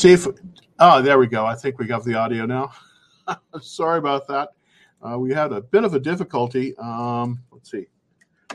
[0.00, 0.28] See if,
[0.78, 1.44] oh, there we go.
[1.44, 2.70] I think we got the audio now.
[3.60, 4.50] Sorry about that.
[5.02, 6.76] Uh, we had a bit of a difficulty.
[6.78, 7.86] Um, let's see.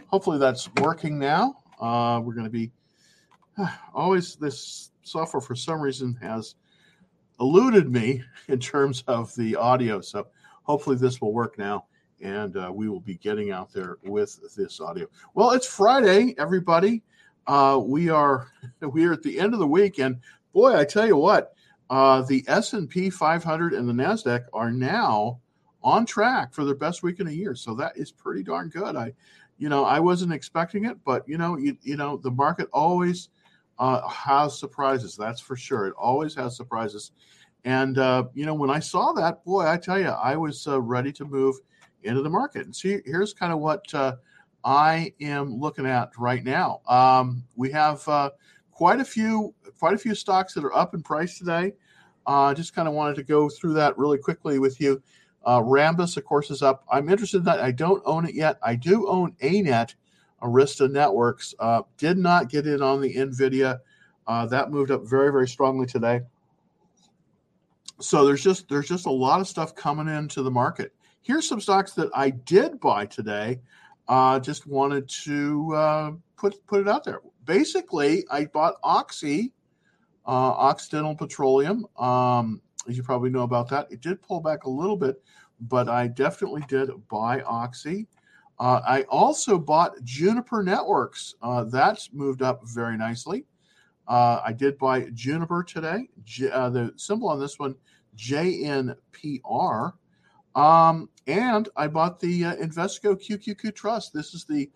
[0.07, 1.55] Hopefully that's working now.
[1.81, 2.71] Uh, we're going to be
[3.93, 6.55] always this software for some reason has
[7.41, 9.99] eluded me in terms of the audio.
[9.99, 10.27] So
[10.63, 11.87] hopefully this will work now
[12.21, 15.07] and uh, we will be getting out there with this audio.
[15.33, 17.03] Well, it's Friday, everybody.
[17.47, 18.47] Uh, we are
[18.79, 20.21] we are at the end of the week, and
[20.53, 21.53] boy, I tell you what,
[21.89, 25.39] uh, the S and P 500 and the Nasdaq are now
[25.83, 27.55] on track for their best week in a year.
[27.55, 28.95] So that is pretty darn good.
[28.95, 29.13] I,
[29.57, 33.29] you know, I wasn't expecting it, but you know, you, you know, the market always
[33.79, 35.15] uh, has surprises.
[35.15, 35.87] That's for sure.
[35.87, 37.11] It always has surprises.
[37.65, 40.81] And uh, you know, when I saw that, boy, I tell you, I was uh,
[40.81, 41.55] ready to move
[42.03, 42.65] into the market.
[42.65, 44.15] And see, here's kind of what uh,
[44.63, 46.81] I am looking at right now.
[46.87, 48.31] Um, we have uh,
[48.73, 51.73] quite a few quite a few stocks that are up in price today.
[52.25, 55.01] Uh, just kind of wanted to go through that really quickly with you.
[55.45, 56.85] Uh, Rambus, of course, is up.
[56.89, 57.59] I'm interested in that.
[57.59, 58.57] I don't own it yet.
[58.63, 59.93] I do own ANET,
[60.41, 61.53] Arista Networks.
[61.59, 63.79] Uh, did not get in on the NVIDIA.
[64.25, 66.21] Uh, that moved up very, very strongly today.
[67.99, 70.93] So there's just there's just a lot of stuff coming into the market.
[71.21, 73.59] Here's some stocks that I did buy today.
[74.07, 77.21] Uh, just wanted to uh, put put it out there.
[77.45, 79.53] Basically, I bought Oxy,
[80.25, 81.85] uh, Occidental Petroleum.
[81.97, 85.21] Um, as you probably know about that, it did pull back a little bit,
[85.61, 88.07] but I definitely did buy Oxy.
[88.59, 91.35] Uh, I also bought Juniper Networks.
[91.41, 93.45] Uh, that's moved up very nicely.
[94.07, 96.09] Uh, I did buy Juniper today.
[96.23, 97.75] J- uh, the symbol on this one,
[98.17, 99.93] JNPR.
[100.55, 104.13] Um, and I bought the uh, Invesco QQQ Trust.
[104.13, 104.69] This is the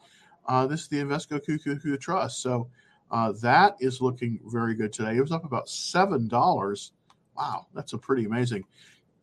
[0.47, 2.41] uh, this is the Invesco QQQ Trust.
[2.41, 2.69] So
[3.12, 5.18] uh, that is looking very good today.
[5.18, 6.91] It was up about seven dollars.
[7.35, 8.66] Wow, that's a pretty amazing.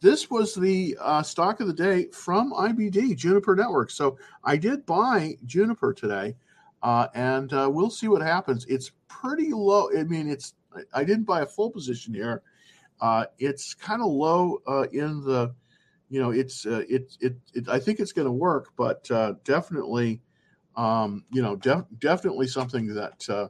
[0.00, 3.90] This was the uh, stock of the day from IBD Juniper Network.
[3.90, 6.36] So I did buy Juniper today,
[6.82, 8.66] uh, and uh, we'll see what happens.
[8.66, 9.90] It's pretty low.
[9.96, 10.54] I mean, it's
[10.92, 12.42] I didn't buy a full position here.
[13.00, 14.58] Uh, it's kind of low
[14.92, 15.54] in the
[16.10, 19.04] you know, it's it, it, it I think it's going to work, but
[19.44, 20.20] definitely,
[20.76, 23.48] um, you know, def- definitely something that uh,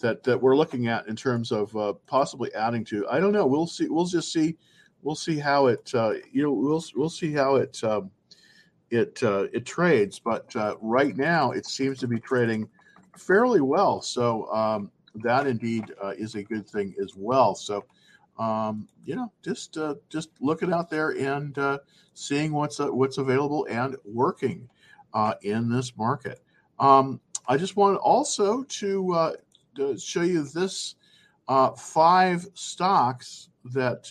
[0.00, 3.06] that that we're looking at in terms of uh, possibly adding to.
[3.08, 3.46] I don't know.
[3.46, 3.88] We'll see.
[3.88, 4.56] We'll just see.
[5.02, 5.90] We'll see how it.
[5.94, 8.10] Uh, you know, we'll we'll see how it um,
[8.90, 10.18] it uh, it trades.
[10.18, 12.68] But uh, right now, it seems to be trading
[13.16, 14.00] fairly well.
[14.02, 17.54] So um, that indeed uh, is a good thing as well.
[17.54, 17.84] So
[18.38, 19.78] um, you know, just
[20.08, 21.56] just looking out there and
[22.14, 24.68] seeing what's what's available and working
[25.42, 26.43] in this market.
[26.78, 29.32] Um, I just wanted also to, uh,
[29.76, 30.96] to show you this
[31.48, 34.10] uh, five stocks that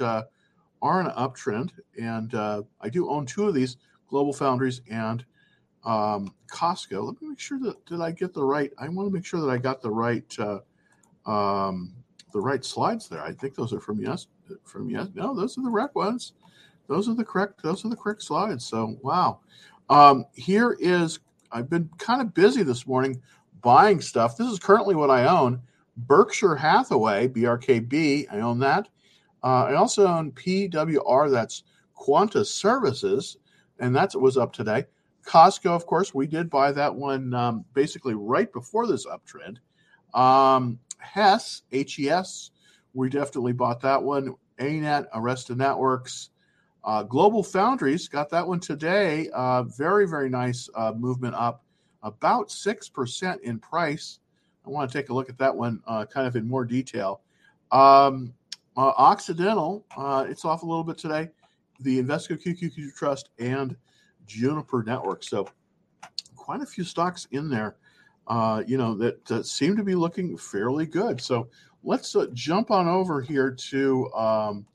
[0.81, 3.77] are an uptrend, and I do own two of these:
[4.07, 5.25] Global Foundries and
[5.83, 7.06] um, Costco.
[7.06, 8.71] Let me make sure that did I get the right.
[8.77, 10.38] I want to make sure that I got the right.
[11.25, 11.94] Um,
[12.33, 13.24] the right slides there.
[13.24, 14.27] I think those are from yes
[14.63, 15.07] from yes.
[15.13, 16.33] No, those are the correct ones.
[16.88, 17.62] Those are the correct.
[17.63, 18.65] Those are the correct slides.
[18.65, 19.39] So wow.
[19.89, 21.19] Um, here is.
[21.54, 23.22] I've been kind of busy this morning
[23.62, 24.36] buying stuff.
[24.36, 25.62] This is currently what I own.
[25.96, 28.26] Berkshire Hathaway, BRKB.
[28.32, 28.90] I own that.
[29.44, 31.32] Uh, I also own PWR.
[31.32, 31.64] That's
[31.94, 33.38] Quanta Services,
[33.80, 34.86] and that was up today.
[35.26, 39.58] Costco, of course, we did buy that one um, basically right before this uptrend.
[40.20, 42.52] Um, Hess, HES,
[42.94, 44.36] we definitely bought that one.
[44.60, 46.30] ANET, Arista Networks,
[46.84, 49.30] uh, Global Foundries got that one today.
[49.34, 51.64] Uh, very, very nice uh, movement up,
[52.02, 54.20] about 6% in price.
[54.66, 57.22] I want to take a look at that one uh, kind of in more detail.
[57.72, 58.34] Um,
[58.76, 61.30] uh, Occidental, uh, it's off a little bit today.
[61.80, 63.76] The Invesco QQQ Trust and
[64.26, 65.24] Juniper Network.
[65.24, 65.48] So,
[66.36, 67.78] quite a few stocks in there
[68.28, 71.22] uh, you know, that uh, seem to be looking fairly good.
[71.22, 71.50] So
[71.84, 74.66] let's jump on over here to um,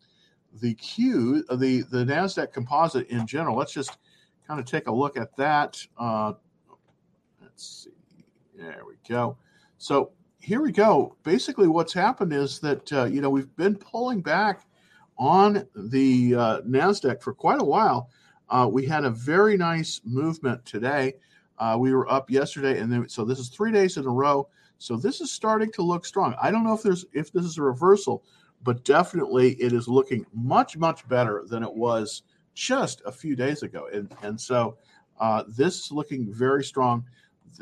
[0.61, 3.57] the Q, uh, the the Nasdaq Composite in general.
[3.57, 3.99] Let's just
[4.47, 5.85] kind of take a look at that.
[5.99, 6.35] Uh,
[7.43, 8.25] let's see.
[8.57, 9.37] There we go.
[9.79, 10.11] So
[10.41, 11.17] here we go.
[11.23, 14.67] Basically, what's happened is that uh, you know we've been pulling back
[15.17, 18.11] on the uh, Nasdaq for quite a while.
[18.49, 21.15] Uh, we had a very nice movement today.
[21.59, 24.49] Uh, we were up yesterday, and then so this is three days in a row.
[24.79, 26.35] So this is starting to look strong.
[26.41, 28.25] I don't know if there's if this is a reversal,
[28.63, 32.23] but definitely it is looking much much better than it was
[32.55, 33.89] just a few days ago.
[33.93, 34.77] And and so
[35.21, 37.05] uh, this is looking very strong,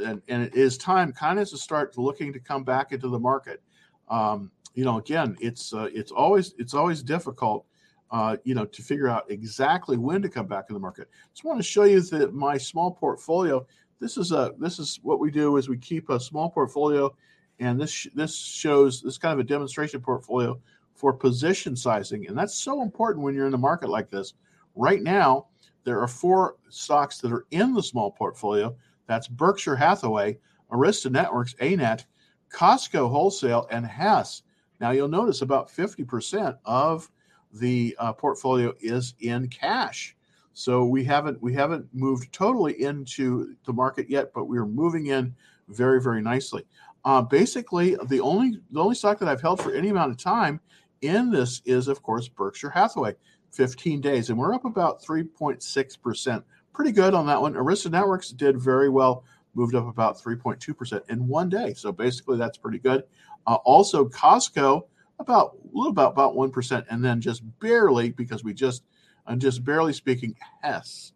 [0.03, 3.19] and, and it is time kind of to start looking to come back into the
[3.19, 3.63] market.
[4.09, 7.67] Um, you know, again, it's uh, it's always it's always difficult,
[8.11, 11.09] uh, you know, to figure out exactly when to come back in the market.
[11.33, 13.67] Just want to show you that my small portfolio.
[13.99, 17.15] This is a this is what we do is we keep a small portfolio,
[17.59, 20.61] and this this shows this kind of a demonstration portfolio
[20.97, 24.35] for position sizing, and that's so important when you're in the market like this.
[24.75, 25.47] Right now,
[25.85, 28.75] there are four stocks that are in the small portfolio.
[29.07, 30.39] That's Berkshire Hathaway,
[30.73, 32.05] Arista Networks, ANET,
[32.51, 34.43] Costco Wholesale, and Hess.
[34.81, 37.11] Now you'll notice about 50% of
[37.53, 40.17] the uh, portfolio is in cash.
[40.55, 45.35] So we haven't we haven't moved totally into the market yet, but we're moving in
[45.69, 46.65] very very nicely.
[47.05, 50.61] Uh, basically, the only the only stock that I've held for any amount of time
[51.09, 53.15] in this is of course Berkshire Hathaway,
[53.53, 56.45] 15 days, and we're up about 3.6 percent.
[56.73, 57.55] Pretty good on that one.
[57.55, 59.25] Arista Networks did very well,
[59.55, 61.75] moved up about 3.2 percent in one day.
[61.75, 63.05] So basically, that's pretty good.
[63.47, 64.83] Uh, also, Costco
[65.19, 68.85] about a little about about one percent, and then just barely because we just
[69.27, 70.35] I'm just barely speaking.
[70.63, 71.13] Hess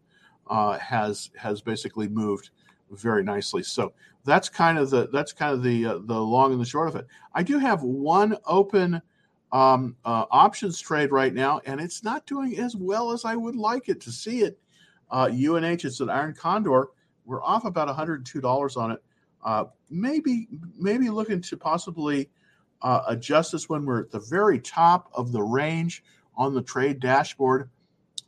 [0.47, 2.49] uh, has has basically moved
[2.91, 3.63] very nicely.
[3.63, 3.93] So
[4.25, 6.95] that's kind of the that's kind of the uh, the long and the short of
[6.95, 7.07] it.
[7.33, 9.01] I do have one open
[9.51, 13.55] um, uh, options trade right now, and it's not doing as well as I would
[13.55, 14.57] like it to see it.
[15.09, 16.89] Uh, UNH, it's an Iron Condor.
[17.25, 19.03] We're off about $102 on it.
[19.43, 22.29] Uh, maybe maybe looking to possibly
[22.81, 26.03] uh, adjust this when we're at the very top of the range
[26.35, 27.69] on the trade dashboard.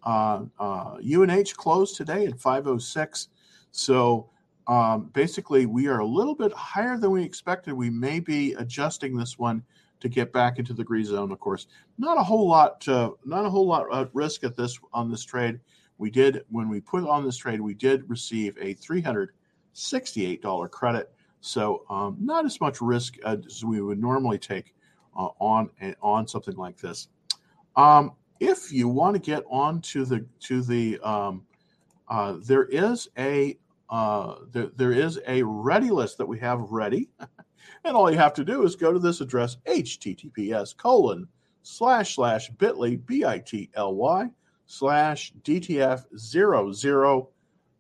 [0.04, 3.30] Uh, UNH uh, closed today at 506.
[3.72, 4.30] So
[4.68, 7.74] um, basically, we are a little bit higher than we expected.
[7.74, 9.64] We may be adjusting this one
[10.04, 11.32] to get back into the green zone.
[11.32, 11.66] Of course,
[11.98, 15.24] not a whole lot, uh, not a whole lot at risk at this on this
[15.24, 15.60] trade.
[15.98, 19.32] We did when we put on this trade, we did receive a three hundred
[19.76, 21.12] $68 credit.
[21.42, 24.74] So um, not as much risk as we would normally take
[25.18, 25.70] uh, on
[26.02, 27.10] on something like this.
[27.76, 31.44] Um, if you want to get on to the to the um,
[32.08, 33.58] uh, there is a
[33.90, 37.10] uh, there, there is a ready list that we have ready,
[37.84, 41.28] and all you have to do is go to this address https colon
[41.62, 44.30] slash slash bitly b-i-t-l-y
[44.66, 46.04] slash dtf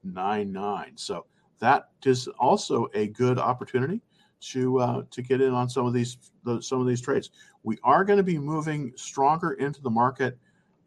[0.04, 1.26] 0099 so
[1.60, 4.02] that is also a good opportunity
[4.44, 6.18] to uh, to get in on some of these
[6.60, 7.30] some of these trades.
[7.64, 10.38] We are going to be moving stronger into the market,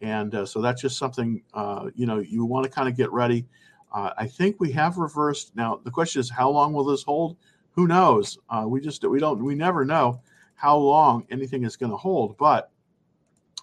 [0.02, 3.10] and uh, so that's just something uh, you know you want to kind of get
[3.12, 3.46] ready.
[3.92, 5.56] Uh, I think we have reversed.
[5.56, 7.38] Now the question is, how long will this hold?
[7.76, 8.38] Who knows?
[8.50, 10.20] Uh, we just we don't we never know
[10.54, 12.70] how long anything is going to hold, but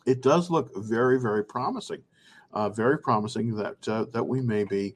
[0.06, 2.02] it does look very very promising.
[2.54, 3.82] Uh, very promising that
[4.14, 4.96] that we may be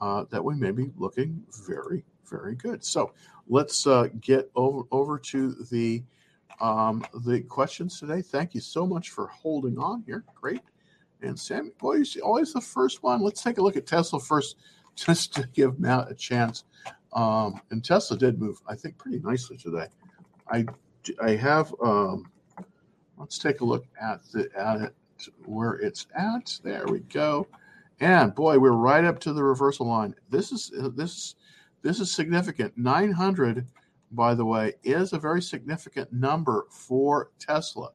[0.00, 2.84] uh, that we may be looking very, very good.
[2.84, 3.12] So
[3.48, 6.02] let's uh, get over, over to the
[6.60, 8.22] um, the questions today.
[8.22, 10.24] Thank you so much for holding on here.
[10.34, 10.60] Great.
[11.22, 13.22] And Sam, boy, always the first one.
[13.22, 14.56] Let's take a look at Tesla first,
[14.94, 16.64] just to give Matt a chance.
[17.12, 19.86] Um, and Tesla did move, I think, pretty nicely today.
[20.50, 20.66] I
[21.20, 21.74] I have.
[21.82, 22.30] Um,
[23.18, 24.94] let's take a look at the at it
[25.44, 26.58] where it's at.
[26.62, 27.46] There we go.
[28.00, 30.14] And boy, we're right up to the reversal line.
[30.30, 31.36] This is this
[31.82, 32.76] this is significant.
[32.76, 33.66] 900,
[34.12, 37.90] by the way, is a very significant number for Tesla.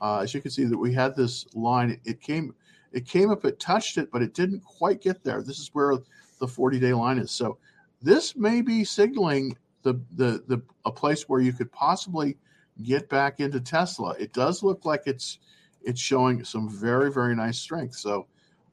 [0.00, 2.00] Uh, as you can see, that we had this line.
[2.04, 2.54] It came
[2.92, 5.42] it came up, it touched it, but it didn't quite get there.
[5.42, 5.94] This is where
[6.38, 7.30] the 40 day line is.
[7.30, 7.58] So
[8.02, 12.36] this may be signaling the, the the a place where you could possibly
[12.82, 14.14] get back into Tesla.
[14.18, 15.38] It does look like it's
[15.82, 17.94] it's showing some very very nice strength.
[17.94, 18.26] So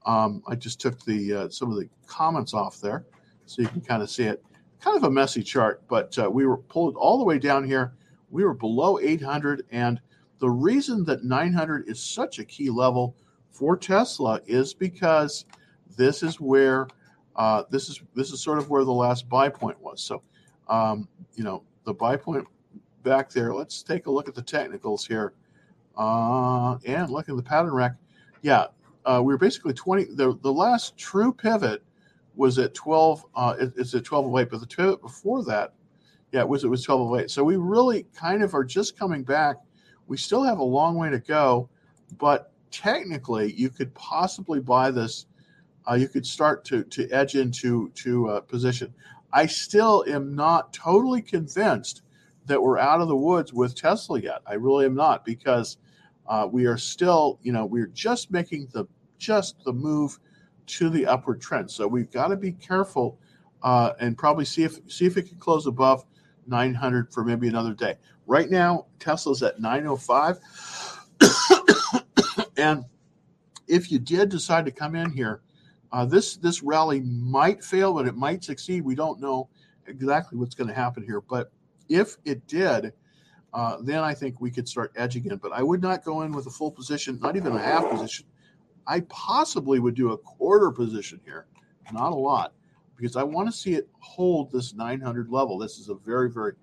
[0.05, 3.05] um, I just took the uh, some of the comments off there,
[3.45, 4.43] so you can kind of see it.
[4.79, 7.93] Kind of a messy chart, but uh, we were pulled all the way down here.
[8.29, 9.99] We were below 800, and
[10.39, 13.15] the reason that 900 is such a key level
[13.49, 15.45] for Tesla is because
[15.97, 16.87] this is where
[17.35, 20.01] uh, this is this is sort of where the last buy point was.
[20.01, 20.21] So,
[20.67, 22.47] um, you know, the buy point
[23.03, 23.53] back there.
[23.53, 25.33] Let's take a look at the technicals here,
[25.97, 27.93] uh, and look at the pattern rack.
[28.41, 28.67] Yeah,
[29.05, 31.83] uh, we were basically 20 the, the last true pivot
[32.35, 35.73] was at 12 uh, it, it's at 1208 but the pivot before that
[36.31, 39.57] yeah it was it was 1208 so we really kind of are just coming back
[40.07, 41.69] we still have a long way to go
[42.17, 45.27] but technically you could possibly buy this
[45.89, 48.93] uh, you could start to to edge into to uh, position
[49.33, 52.01] i still am not totally convinced
[52.45, 55.77] that we're out of the woods with tesla yet i really am not because
[56.27, 58.85] uh, we are still, you know, we're just making the
[59.17, 60.19] just the move
[60.67, 61.69] to the upward trend.
[61.69, 63.19] So we've got to be careful
[63.63, 66.05] uh, and probably see if see if it can close above
[66.47, 67.95] 900 for maybe another day.
[68.25, 70.39] Right now, Tesla's at 905.
[72.57, 72.85] and
[73.67, 75.41] if you did decide to come in here,
[75.95, 78.83] uh, this this rally might fail, but it might succeed.
[78.83, 79.47] We don't know
[79.87, 81.21] exactly what's going to happen here.
[81.21, 81.53] But
[81.87, 82.91] if it did,
[83.53, 85.37] uh, then I think we could start edging in.
[85.37, 88.25] But I would not go in with a full position, not even a half position.
[88.85, 91.45] I possibly would do a quarter position here,
[91.93, 92.51] not a lot,
[92.97, 95.57] because I want to see it hold this 900 level.
[95.57, 96.55] This is a very, very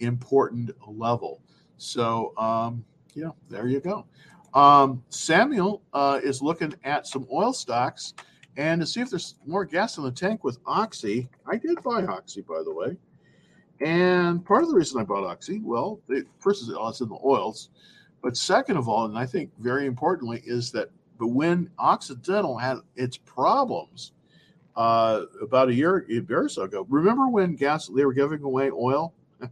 [0.00, 1.42] important level.
[1.76, 4.06] So, um, yeah, there you go.
[4.54, 8.14] Um, Samuel uh, is looking at some oil stocks
[8.58, 11.30] and to see if there's more gas in the tank with Oxy.
[11.46, 12.96] I did buy Oxy, by the way.
[13.80, 17.08] And part of the reason I bought Oxy, well, it, first of all, it's in
[17.08, 17.70] the oils.
[18.20, 23.16] But second of all, and I think very importantly, is that when Occidental had its
[23.16, 24.10] problems
[24.76, 28.42] uh, about a year, a year or so ago, remember when gas they were giving
[28.42, 29.14] away oil?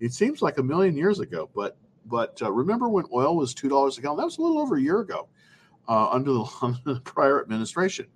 [0.00, 1.76] it seems like a million years ago, but
[2.06, 4.16] but uh, remember when oil was two dollars a gallon?
[4.16, 5.28] That was a little over a year ago,
[5.86, 8.06] uh, under, the, under, the, prior administration.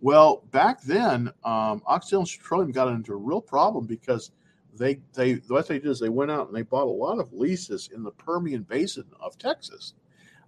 [0.00, 4.30] Well, back then, um, Occidental Petroleum got into a real problem because
[4.74, 7.32] they they what they did is they went out and they bought a lot of
[7.32, 9.94] leases in the Permian Basin of Texas,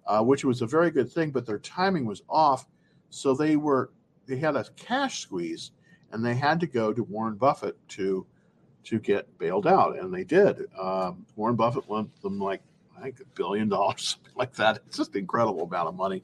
[0.07, 2.65] uh, which was a very good thing, but their timing was off,
[3.09, 3.91] so they were
[4.25, 5.71] they had a cash squeeze,
[6.11, 8.25] and they had to go to Warren Buffett to
[8.85, 10.65] to get bailed out, and they did.
[10.79, 12.61] Um, Warren Buffett lent them like
[12.97, 14.81] I think a billion dollars, something like that.
[14.87, 16.23] It's just an incredible amount of money.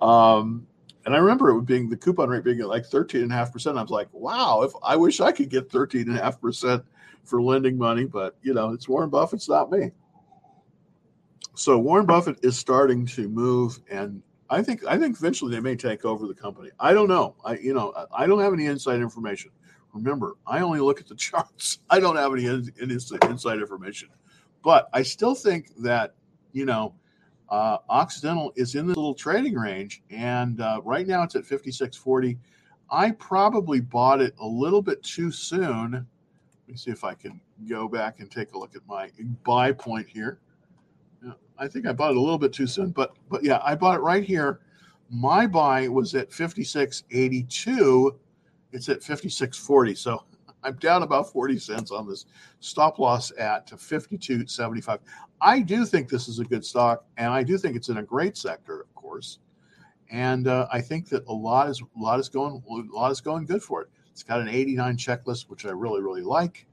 [0.00, 0.66] Um,
[1.06, 3.78] and I remember it being the coupon rate being at like 13.5%.
[3.78, 6.82] I was like, wow, if I wish I could get 13.5%
[7.24, 9.92] for lending money, but you know, it's Warren Buffett's not me.
[11.54, 15.74] So Warren Buffett is starting to move and I think I think eventually they may
[15.74, 16.70] take over the company.
[16.78, 17.34] I don't know.
[17.44, 19.50] I you know I don't have any inside information.
[19.92, 21.80] Remember, I only look at the charts.
[21.90, 24.08] I don't have any inside information.
[24.62, 26.14] But I still think that,
[26.52, 26.94] you know,
[27.48, 32.36] uh, Occidental is in the little trading range, and uh, right now it's at 56.40.
[32.90, 35.92] I probably bought it a little bit too soon.
[35.92, 39.10] Let me see if I can go back and take a look at my
[39.44, 40.40] buy point here.
[41.58, 43.96] I think I bought it a little bit too soon, but but yeah, I bought
[43.96, 44.60] it right here.
[45.08, 48.16] My buy was at 56.82.
[48.72, 49.96] It's at 56.40.
[49.96, 50.24] So
[50.66, 52.26] I'm down about 40 cents on this
[52.60, 54.98] stop loss at 52.75.
[55.40, 58.02] I do think this is a good stock, and I do think it's in a
[58.02, 59.38] great sector, of course.
[60.10, 63.20] And uh, I think that a lot is a lot is going a lot is
[63.20, 63.88] going good for it.
[64.10, 66.66] It's got an 89 checklist, which I really really like.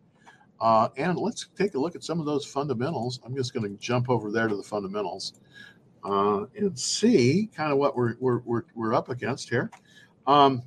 [0.60, 3.20] Uh, and let's take a look at some of those fundamentals.
[3.26, 5.34] I'm just going to jump over there to the fundamentals
[6.06, 9.70] uh, and see kind of what we're, we're, we're, we're up against here.
[10.26, 10.64] Um,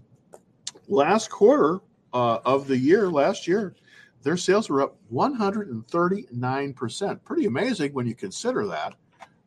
[0.88, 1.80] last quarter,
[2.16, 3.75] uh, of the year last year,
[4.23, 7.25] their sales were up 139%.
[7.25, 8.94] Pretty amazing when you consider that.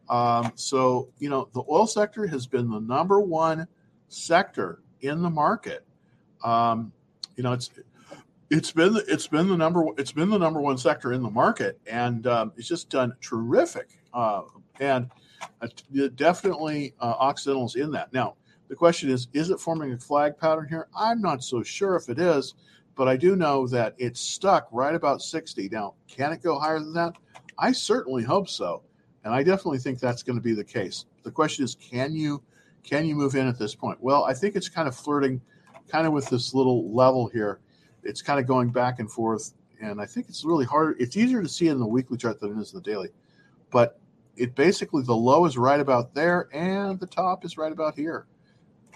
[0.07, 3.67] Um, so, you know, the oil sector has been the number one
[4.07, 5.83] sector in the market.
[6.43, 6.91] Um,
[7.35, 7.71] you know, it's
[8.51, 11.79] it's been it's been the number it's been the number one sector in the market,
[11.87, 13.97] and um, it's just done terrific.
[14.13, 14.43] Uh,
[14.79, 15.09] and
[15.61, 15.67] uh,
[16.15, 18.13] definitely uh, Occidental's in that.
[18.13, 18.35] Now,
[18.69, 20.87] the question is, is it forming a flag pattern here?
[20.95, 22.53] I'm not so sure if it is,
[22.95, 25.69] but I do know that it's stuck right about 60.
[25.69, 27.15] Now, can it go higher than that?
[27.57, 28.83] I certainly hope so.
[29.23, 31.05] And I definitely think that's going to be the case.
[31.23, 32.41] The question is, can you
[32.83, 33.97] can you move in at this point?
[34.01, 35.41] Well, I think it's kind of flirting
[35.89, 37.59] kind of with this little level here.
[38.03, 39.53] It's kind of going back and forth.
[39.81, 40.95] And I think it's really hard.
[40.97, 43.09] It's easier to see in the weekly chart than it is in the daily.
[43.69, 43.99] But
[44.37, 48.27] it basically, the low is right about there and the top is right about here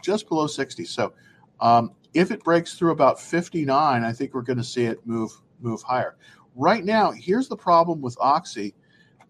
[0.03, 0.85] just below 60.
[0.85, 1.13] So
[1.59, 5.31] um, if it breaks through about 59, I think we're going to see it move
[5.61, 6.17] move higher.
[6.55, 8.75] Right now, here's the problem with Oxy.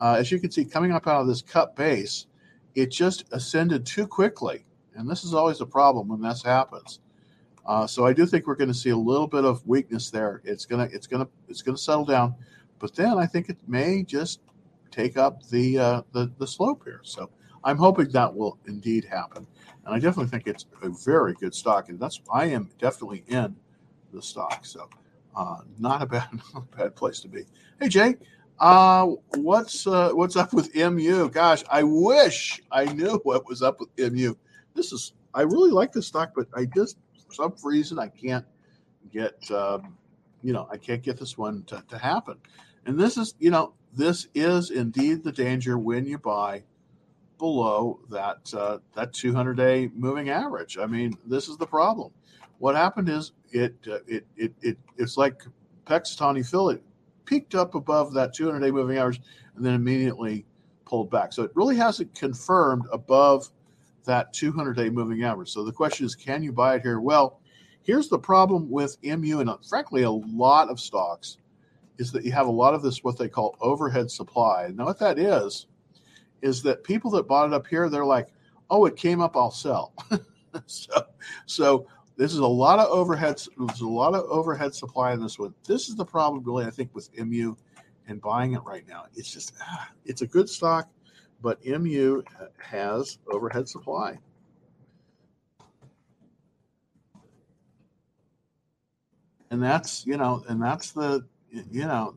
[0.01, 2.25] Uh, as you can see, coming up out of this cup base,
[2.75, 4.65] it just ascended too quickly,
[4.95, 6.99] and this is always a problem when this happens.
[7.65, 10.41] Uh, so I do think we're going to see a little bit of weakness there.
[10.43, 12.35] It's gonna it's gonna it's gonna settle down,
[12.79, 14.41] but then I think it may just
[14.91, 17.01] take up the uh, the the slope here.
[17.03, 17.29] So
[17.63, 19.47] I'm hoping that will indeed happen
[19.85, 23.55] and I definitely think it's a very good stock, and that's I am definitely in
[24.13, 24.65] the stock.
[24.65, 24.89] So,
[25.35, 27.43] uh, not a bad, not a bad place to be.
[27.79, 28.15] Hey Jay,
[28.59, 31.29] uh, what's uh, what's up with MU?
[31.29, 34.35] Gosh, I wish I knew what was up with MU.
[34.73, 38.45] This is I really like this stock, but I just for some reason I can't
[39.11, 39.97] get um,
[40.41, 42.37] you know I can't get this one to, to happen.
[42.85, 46.63] And this is you know this is indeed the danger when you buy
[47.43, 50.77] below that uh, that 200 day moving average.
[50.77, 52.09] I mean, this is the problem.
[52.59, 55.43] What happened is it uh, it, it it it's like
[55.85, 56.81] Punxsutawney Phil It
[57.25, 59.19] peaked up above that 200 day moving average
[59.57, 60.45] and then immediately
[60.85, 61.33] pulled back.
[61.33, 63.49] So it really hasn't confirmed above
[64.05, 65.49] that 200 day moving average.
[65.49, 67.01] So the question is, can you buy it here?
[67.01, 67.41] Well,
[67.81, 71.39] here's the problem with MU and uh, frankly a lot of stocks
[71.97, 74.71] is that you have a lot of this what they call overhead supply.
[74.73, 75.67] Now what that is
[76.43, 78.27] is that people that bought it up here they're like,
[78.69, 79.93] "Oh, it came up, I'll sell."
[80.67, 81.07] so
[81.47, 85.39] so this is a lot of overhead there's a lot of overhead supply in this
[85.39, 85.55] one.
[85.65, 87.55] This is the problem really I think with MU
[88.07, 89.05] and buying it right now.
[89.15, 90.89] It's just ah, it's a good stock,
[91.41, 92.21] but MU
[92.59, 94.19] has overhead supply.
[99.49, 101.25] And that's, you know, and that's the
[101.71, 102.15] you know,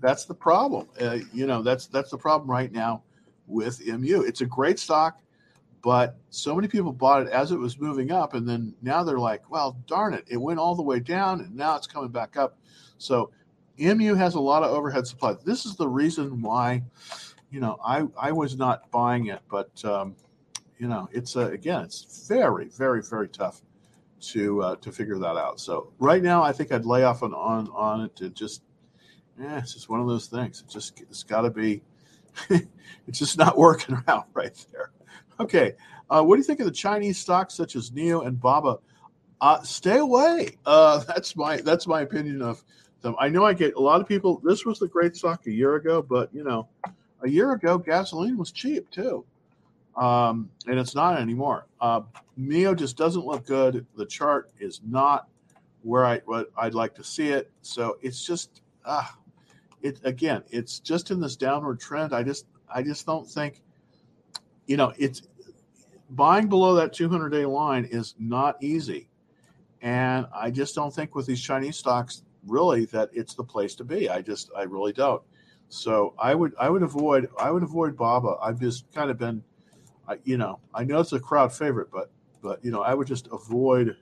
[0.00, 0.88] that's the problem.
[1.00, 3.02] Uh, you know, that's that's the problem right now
[3.46, 4.22] with MU.
[4.22, 5.20] It's a great stock,
[5.82, 9.18] but so many people bought it as it was moving up, and then now they're
[9.18, 12.36] like, "Well, darn it, it went all the way down, and now it's coming back
[12.36, 12.58] up."
[12.98, 13.30] So,
[13.78, 15.34] MU has a lot of overhead supply.
[15.44, 16.82] This is the reason why,
[17.50, 20.16] you know, I I was not buying it, but um,
[20.78, 23.62] you know, it's uh, again, it's very, very, very tough
[24.20, 25.60] to uh, to figure that out.
[25.60, 28.62] So right now, I think I'd lay off on on, on it to just,
[29.40, 30.62] yeah, it's just one of those things.
[30.66, 31.82] It just it's got to be,
[33.06, 34.90] it's just not working out right there.
[35.40, 35.74] Okay,
[36.10, 38.78] uh, what do you think of the Chinese stocks such as NIO and Baba?
[39.40, 40.56] Uh, stay away.
[40.64, 42.62] Uh, that's my that's my opinion of
[43.02, 43.14] them.
[43.18, 44.40] I know I get a lot of people.
[44.44, 46.68] This was the great stock a year ago, but you know,
[47.22, 49.24] a year ago gasoline was cheap too
[49.96, 51.66] um, and it's not anymore.
[51.80, 52.02] Uh,
[52.38, 53.86] NIO just doesn't look good.
[53.96, 55.28] The chart is not
[55.82, 57.50] where I what I'd like to see it.
[57.62, 59.06] So it's just uh,
[59.86, 60.42] it again.
[60.50, 62.12] It's just in this downward trend.
[62.12, 63.62] I just I just don't think
[64.66, 65.22] you know it's
[66.10, 69.08] buying below that 200 day line is not easy,
[69.82, 73.84] and I just don't think with these Chinese stocks really that it's the place to
[73.84, 74.08] be.
[74.08, 75.22] I just I really don't.
[75.68, 78.36] So I would I would avoid I would avoid Baba.
[78.42, 79.42] I've just kind of been
[80.08, 82.10] I, you know, I know it's a crowd favorite, but
[82.42, 83.96] but you know, I would just avoid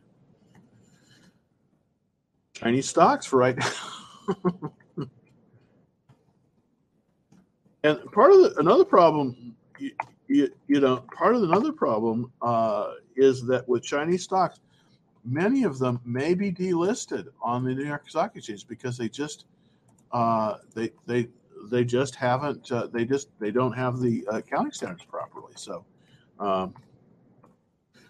[2.52, 4.72] Chinese stocks for right now.
[7.84, 9.92] and part of the, another problem, you,
[10.26, 14.58] you, you, know, part of another problem uh, is that with Chinese stocks,
[15.24, 19.44] many of them may be delisted on the New York Stock Exchange because they just
[20.12, 21.28] uh, they they
[21.70, 25.52] they just haven't uh, they just they don't have the accounting standards properly.
[25.56, 25.84] So
[26.40, 26.74] um,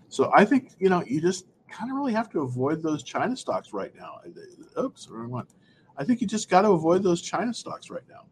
[0.09, 3.37] so I think you know you just kind of really have to avoid those China
[3.37, 4.21] stocks right now.
[4.79, 5.47] Oops, wrong one.
[5.97, 8.27] I think you just got to avoid those China stocks right now.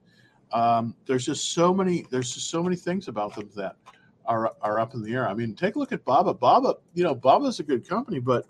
[0.53, 2.07] Um, there's just so many.
[2.11, 3.77] There's just so many things about them that
[4.27, 5.29] are are up in the air.
[5.29, 6.35] I mean, take a look at Baba.
[6.35, 8.47] Baba, you know, Baba's a good company, but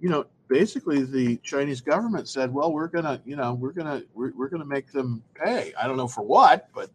[0.00, 4.32] you know, basically the Chinese government said, well, we're gonna, you know, we're gonna we're,
[4.36, 5.72] we're gonna make them pay.
[5.80, 6.90] I don't know for what, but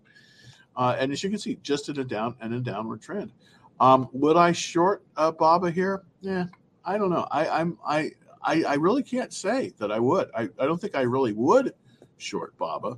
[0.75, 3.31] uh, and as you can see, just in a down and a downward trend.
[3.79, 6.03] Um, would I short uh, Baba here?
[6.21, 6.45] Yeah,
[6.85, 7.27] I don't know.
[7.31, 8.11] I, I'm I,
[8.41, 10.29] I I really can't say that I would.
[10.35, 11.73] I, I don't think I really would
[12.17, 12.97] short Baba,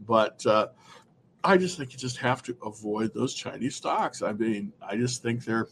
[0.00, 0.68] but uh,
[1.44, 4.22] I just think you just have to avoid those Chinese stocks.
[4.22, 5.68] I mean, I just think they're,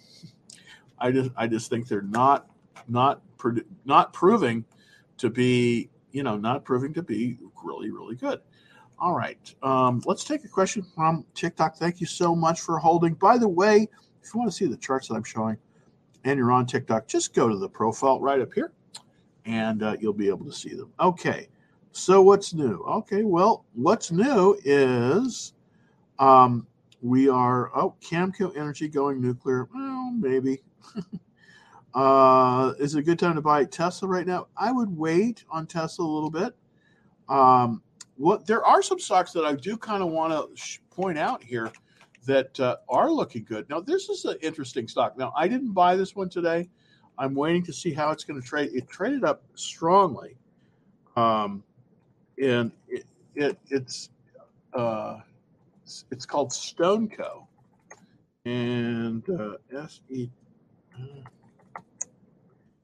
[0.98, 2.50] I just I just think they're not
[2.88, 3.22] not
[3.84, 4.64] not proving
[5.18, 8.40] to be you know not proving to be really really good.
[8.98, 11.76] All right, um, let's take a question from TikTok.
[11.76, 13.14] Thank you so much for holding.
[13.14, 13.88] By the way
[14.24, 15.58] if you want to see the charts that I'm showing
[16.24, 18.72] and you're on TikTok, just go to the profile right up here
[19.44, 20.90] and uh, you'll be able to see them.
[20.98, 21.48] Okay,
[21.96, 22.82] so what's new?
[22.88, 25.54] Okay, well, what's new is
[26.18, 26.66] um,
[27.00, 29.68] we are, oh, Cameco Energy going nuclear.
[29.72, 30.62] Well, maybe.
[31.94, 34.48] uh, is it a good time to buy Tesla right now?
[34.56, 36.54] I would wait on Tesla a little bit.
[37.28, 37.80] Um,
[38.16, 41.42] what there are some stocks that I do kind of want to sh- point out
[41.42, 41.70] here
[42.26, 43.68] that uh, are looking good.
[43.68, 45.16] Now, this is an interesting stock.
[45.16, 46.68] Now, I didn't buy this one today.
[47.18, 48.70] I'm waiting to see how it's going to trade.
[48.74, 50.36] It traded up strongly,
[51.16, 51.62] um,
[52.42, 54.10] and it, it it's
[54.72, 55.20] uh,
[56.10, 57.46] it's called StoneCo,
[58.44, 60.28] and uh, S E
[60.96, 61.20] uh,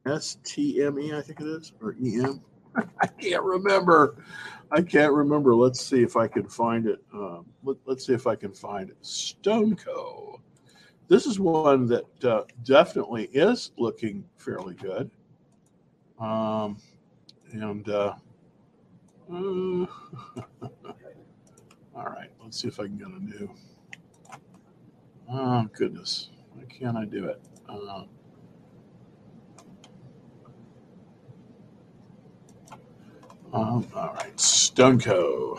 [0.07, 2.41] S T M E I think it is or E M.
[3.01, 4.23] I can't remember.
[4.71, 5.55] I can't remember.
[5.55, 7.03] Let's see if I can find it.
[7.13, 9.03] Um, let, us see if I can find it.
[9.03, 10.41] StoneCo.
[11.09, 15.11] This is one that uh, definitely is looking fairly good.
[16.21, 16.77] Um,
[17.53, 18.15] and uh,
[19.31, 19.89] Mm.
[21.95, 23.51] All right, let's see if I can get a new.
[25.31, 26.31] Oh, goodness.
[26.55, 27.41] Why can't I do it?
[27.69, 28.05] Uh,
[33.53, 35.59] um, all right, StoneCo.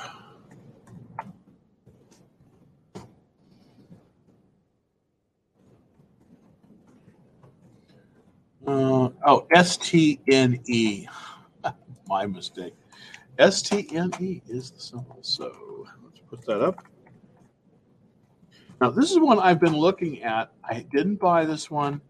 [8.68, 11.08] Uh, oh, S T N E.
[12.08, 12.74] My mistake.
[13.42, 15.18] STNE is the symbol.
[15.22, 16.86] So let's put that up.
[18.80, 20.52] Now, this is one I've been looking at.
[20.64, 22.02] I didn't buy this one,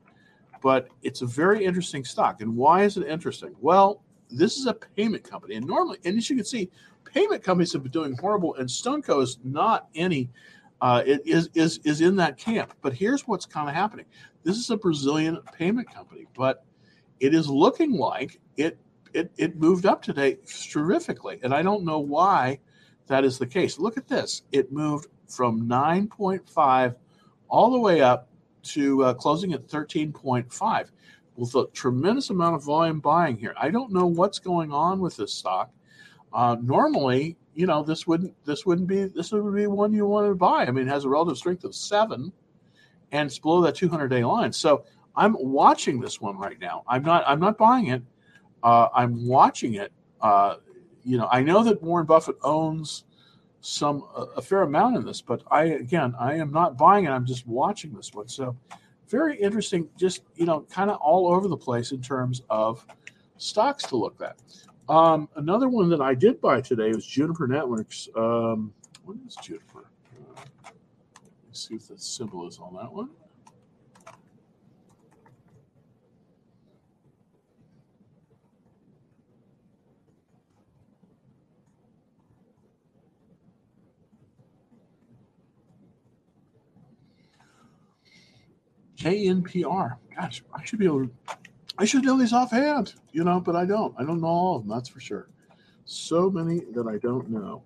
[0.62, 2.41] but it's a very interesting stock.
[2.41, 3.56] And why is it interesting?
[3.62, 5.56] Well, this is a payment company.
[5.56, 6.70] And normally, and as you can see,
[7.06, 10.30] payment companies have been doing horrible, and StoneCo is not any.
[10.82, 12.74] Uh, it is is is in that camp.
[12.82, 14.06] But here's what's kind of happening.
[14.44, 16.65] This is a Brazilian payment company, but
[17.20, 18.78] it is looking like it
[19.13, 20.38] it it moved up today
[20.69, 22.60] terrifically, and I don't know why
[23.08, 23.80] that is the case.
[23.80, 24.43] Look at this.
[24.52, 26.95] It moved from 9.5
[27.50, 28.30] all the way up
[28.63, 30.89] to uh, closing at 13.5
[31.36, 33.54] with a tremendous amount of volume buying here.
[33.60, 35.71] I don't know what's going on with this stock.
[36.34, 40.30] Uh, normally, you know, this wouldn't this wouldn't be this would be one you wanted
[40.30, 40.65] to buy.
[40.65, 42.32] I mean, it has a relative strength of seven,
[43.12, 44.54] and it's below that 200 day line.
[44.54, 46.84] So I'm watching this one right now.
[46.88, 48.04] I'm not I'm not buying it.
[48.63, 49.91] Uh, I'm watching it.
[50.21, 50.58] Uh,
[51.04, 53.06] you know, I know that Warren Buffett owns
[53.62, 57.10] some a, a fair amount in this, but I again I am not buying it.
[57.10, 58.28] I'm just watching this one.
[58.28, 58.56] So
[59.08, 59.89] very interesting.
[59.97, 62.86] Just you know, kind of all over the place in terms of
[63.38, 64.38] stocks to look at.
[64.89, 68.10] Um, another one that I did buy today was Juniper Networks.
[68.15, 68.74] Um,
[69.06, 69.86] what is Juniper?
[70.65, 70.71] Uh,
[71.52, 73.10] see what the symbol is on that one.
[89.02, 89.98] JNPR.
[90.16, 91.12] Gosh, I should be able to,
[91.80, 93.96] I should know these offhand, you know, but I don't.
[93.98, 95.28] I don't know all of them, that's for sure.
[95.86, 97.64] So many that I don't know.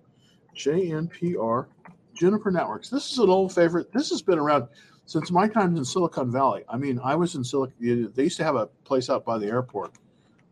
[0.56, 1.66] JNPR,
[2.14, 2.88] Juniper Networks.
[2.88, 3.92] This is an old favorite.
[3.92, 4.68] This has been around
[5.04, 6.64] since my times in Silicon Valley.
[6.70, 8.10] I mean, I was in Silicon.
[8.14, 9.92] They used to have a place out by the airport,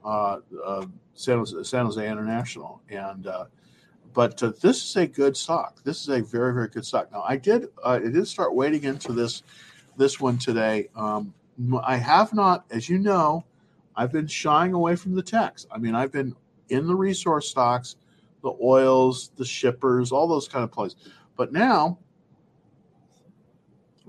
[0.04, 3.46] uh, uh, San, Jose, San Jose International, and uh,
[4.12, 5.82] but uh, this is a good stock.
[5.82, 7.10] This is a very very good stock.
[7.10, 9.42] Now, I did uh, I did start wading into this
[9.96, 10.88] this one today.
[10.96, 11.34] Um,
[11.82, 13.44] I have not, as you know,
[13.96, 15.66] I've been shying away from the techs.
[15.70, 16.34] I mean, I've been
[16.68, 17.96] in the resource stocks,
[18.42, 20.96] the oils, the shippers, all those kind of plays.
[21.36, 21.98] But now,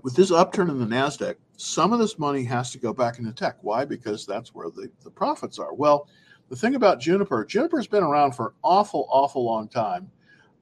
[0.01, 3.31] with this upturn in the NASDAQ, some of this money has to go back into
[3.31, 3.57] tech.
[3.61, 3.85] Why?
[3.85, 5.73] Because that's where the, the profits are.
[5.73, 6.07] Well,
[6.49, 10.11] the thing about Juniper, Juniper's been around for an awful, awful long time,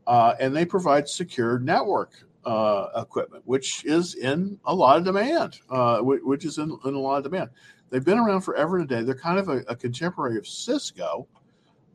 [0.07, 2.13] uh, and they provide secure network
[2.45, 6.99] uh, equipment, which is in a lot of demand, uh, which is in, in, a
[6.99, 7.49] lot of demand.
[7.89, 9.03] They've been around forever and a day.
[9.03, 11.27] They're kind of a, a, contemporary of Cisco.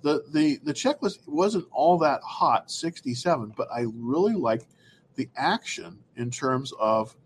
[0.03, 4.63] The, the the checklist wasn't all that hot, 67, but I really like
[5.17, 7.17] the action in terms of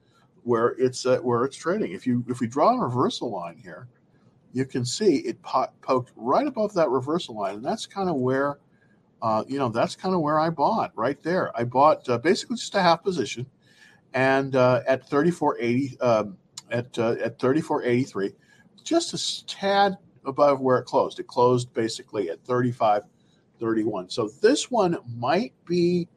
[0.43, 1.93] where it's uh, where it's trading.
[1.93, 3.89] If you if we draw a reversal line here,
[4.53, 8.17] you can see it po- poked right above that reversal line, and that's kind of
[8.17, 8.59] where
[9.23, 11.57] uh, you know, that's kind of where I bought right there.
[11.57, 13.47] I bought uh, basically just a half position,
[14.15, 16.37] and uh, at 34.80 um,
[16.73, 18.35] at uh, at 34.83,
[18.83, 21.21] just a tad above where it closed.
[21.21, 24.11] It closed basically at 35.31.
[24.11, 26.09] So this one might be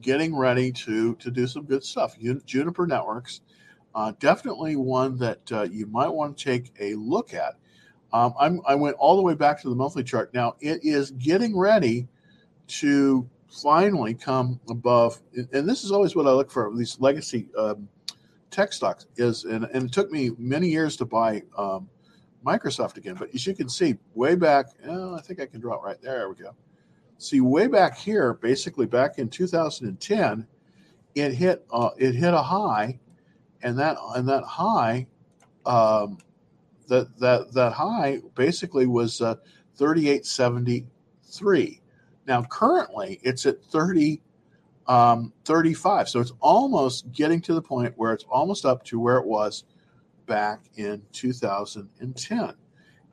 [0.00, 2.16] getting ready to to do some good stuff.
[2.46, 3.40] Juniper Networks,
[3.96, 7.54] uh, definitely one that you might want to take a look at.
[8.12, 10.32] Um, i went all the way back to the monthly chart.
[10.32, 12.06] Now it is getting ready
[12.68, 15.20] to finally come above,
[15.52, 17.88] and this is always what I look for these legacy um,
[18.50, 21.88] tech stocks is, and, and, it took me many years to buy um,
[22.44, 25.74] Microsoft again, but as you can see, way back, oh, I think I can draw
[25.74, 26.18] it right there.
[26.18, 26.54] There we go.
[27.18, 30.46] See, way back here, basically back in 2010,
[31.14, 32.98] it hit uh, it hit a high,
[33.62, 35.06] and that and that high,
[35.66, 36.18] um,
[36.88, 39.36] that that that high basically was uh,
[39.76, 41.81] 3873
[42.26, 44.20] now, currently, it's at 30,
[44.86, 46.08] um, 35.
[46.08, 49.64] So it's almost getting to the point where it's almost up to where it was
[50.26, 52.54] back in 2010.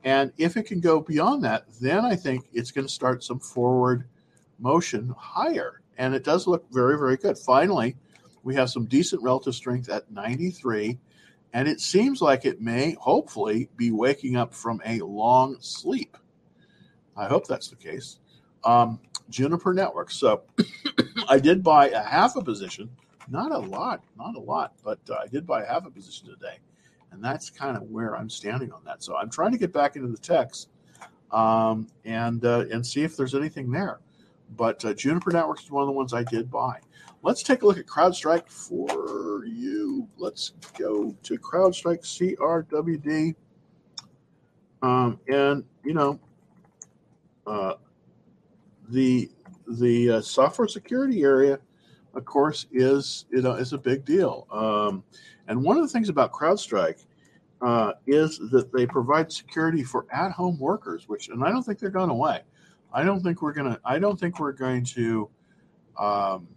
[0.04, 3.40] And if it can go beyond that, then I think it's going to start some
[3.40, 4.06] forward
[4.58, 5.82] motion higher.
[5.98, 7.36] And it does look very, very good.
[7.36, 7.96] Finally,
[8.42, 10.98] we have some decent relative strength at 93.
[11.52, 16.16] And it seems like it may hopefully be waking up from a long sleep.
[17.16, 18.20] I hope that's the case
[18.64, 20.10] um, Juniper Network.
[20.10, 20.42] So
[21.28, 22.90] I did buy a half a position,
[23.28, 26.28] not a lot, not a lot, but uh, I did buy a half a position
[26.28, 26.58] today,
[27.12, 29.02] and that's kind of where I'm standing on that.
[29.02, 30.66] So I'm trying to get back into the techs
[31.32, 34.00] um, and uh, and see if there's anything there.
[34.56, 36.80] But uh, Juniper Networks is one of the ones I did buy.
[37.22, 40.08] Let's take a look at CrowdStrike for you.
[40.16, 43.34] Let's go to CrowdStrike CRWD.
[44.82, 46.18] Um, and you know,
[47.46, 47.74] uh,
[48.90, 49.30] the
[49.66, 51.58] the uh, software security area,
[52.14, 54.46] of course, is you know is a big deal.
[54.50, 55.04] Um,
[55.48, 57.04] and one of the things about CrowdStrike
[57.62, 61.90] uh, is that they provide security for at-home workers, which and I don't think they're
[61.90, 62.42] going away.
[62.92, 63.78] I don't think we're gonna.
[63.84, 65.28] I don't think we're going to.
[65.98, 66.48] Um,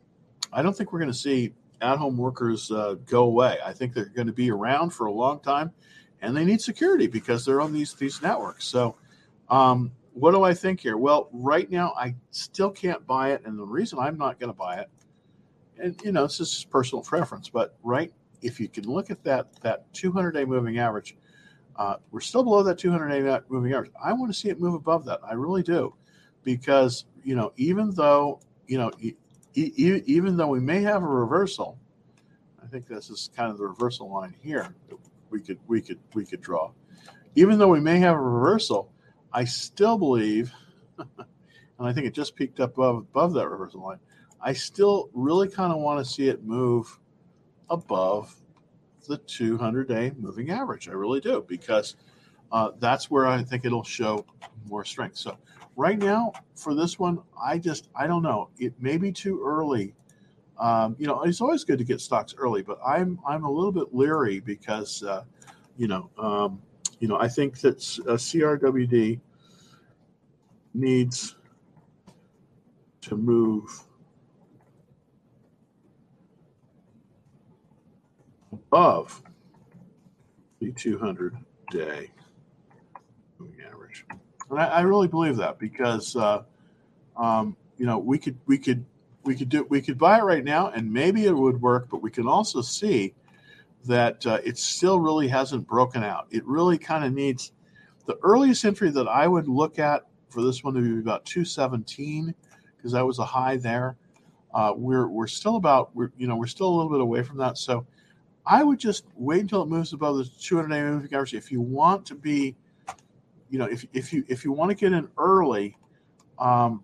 [0.51, 3.57] I don't think we're going to see at-home workers uh, go away.
[3.65, 5.71] I think they're going to be around for a long time,
[6.21, 8.65] and they need security because they're on these these networks.
[8.65, 8.95] So,
[9.49, 10.97] um, what do I think here?
[10.97, 14.57] Well, right now I still can't buy it, and the reason I'm not going to
[14.57, 14.89] buy it,
[15.79, 19.59] and you know, this is personal preference, but right, if you can look at that
[19.61, 21.17] that 200-day moving average,
[21.77, 23.91] uh, we're still below that 200-day moving average.
[24.03, 25.19] I want to see it move above that.
[25.27, 25.95] I really do,
[26.43, 29.15] because you know, even though you know, e-
[29.55, 31.79] e- even though we may have a reversal,
[32.63, 34.75] I think this is kind of the reversal line here.
[35.29, 36.71] We could we could we could draw.
[37.35, 38.92] Even though we may have a reversal,
[39.33, 40.53] I still believe,
[40.97, 41.07] and
[41.79, 43.99] I think it just peaked up above, above that reversal line.
[44.39, 46.99] I still really kind of want to see it move
[47.69, 48.35] above
[49.07, 50.87] the 200 day moving average.
[50.87, 51.95] I really do because
[52.51, 54.25] uh, that's where I think it'll show
[54.67, 55.17] more strength.
[55.17, 55.37] So
[55.75, 58.49] right now for this one, I just I don't know.
[58.59, 59.95] It may be too early.
[60.59, 63.71] Um, you know, it's always good to get stocks early, but I'm I'm a little
[63.71, 65.23] bit leery because uh,
[65.77, 66.61] you know um,
[67.03, 69.19] you know I think that uh, CRWD
[70.73, 71.35] needs
[73.01, 73.81] to move
[78.53, 79.21] above
[80.61, 81.35] the 200
[81.71, 82.09] day
[83.37, 84.05] moving average.
[84.49, 86.43] And I, I, really believe that because, uh,
[87.17, 88.85] um, you know, we could, we could,
[89.25, 92.01] we could do, we could buy it right now and maybe it would work, but
[92.01, 93.13] we can also see
[93.85, 96.27] that uh, it still really hasn't broken out.
[96.31, 97.51] It really kind of needs
[98.05, 102.33] the earliest entry that I would look at for this one to be about 217
[102.75, 103.97] because that was a high there.
[104.53, 107.37] Uh, we're we're still about we're you know we're still a little bit away from
[107.37, 107.57] that.
[107.57, 107.85] So
[108.45, 111.33] I would just wait until it moves above the 200 day moving average.
[111.33, 112.55] If you want to be,
[113.49, 115.77] you know, if, if you if you want to get in early,
[116.39, 116.83] um,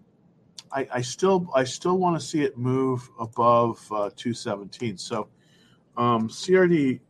[0.72, 4.98] I, I still I still want to see it move above uh, 217.
[4.98, 5.28] So
[6.00, 7.02] um, CRD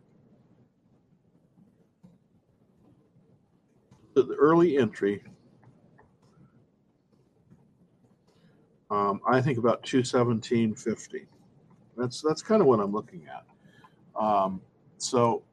[4.16, 5.24] the early entry
[8.92, 11.28] um, I think about 217.50.
[11.96, 13.46] That's that's kind of what I'm looking at.
[14.20, 14.62] Um,
[14.98, 15.44] so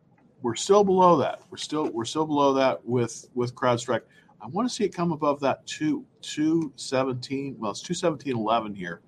[0.40, 1.42] we're still below that.
[1.50, 4.02] We're still we're still below that with with CrowdStrike.
[4.40, 7.56] I want to see it come above that two two seventeen.
[7.58, 9.00] Well, it's two seventeen eleven here.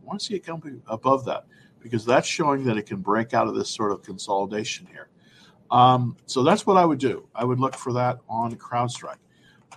[0.00, 1.46] I want to see it come above that
[1.82, 5.08] because that's showing that it can break out of this sort of consolidation here.
[5.70, 7.26] Um, so that's what I would do.
[7.34, 9.16] I would look for that on CrowdStrike.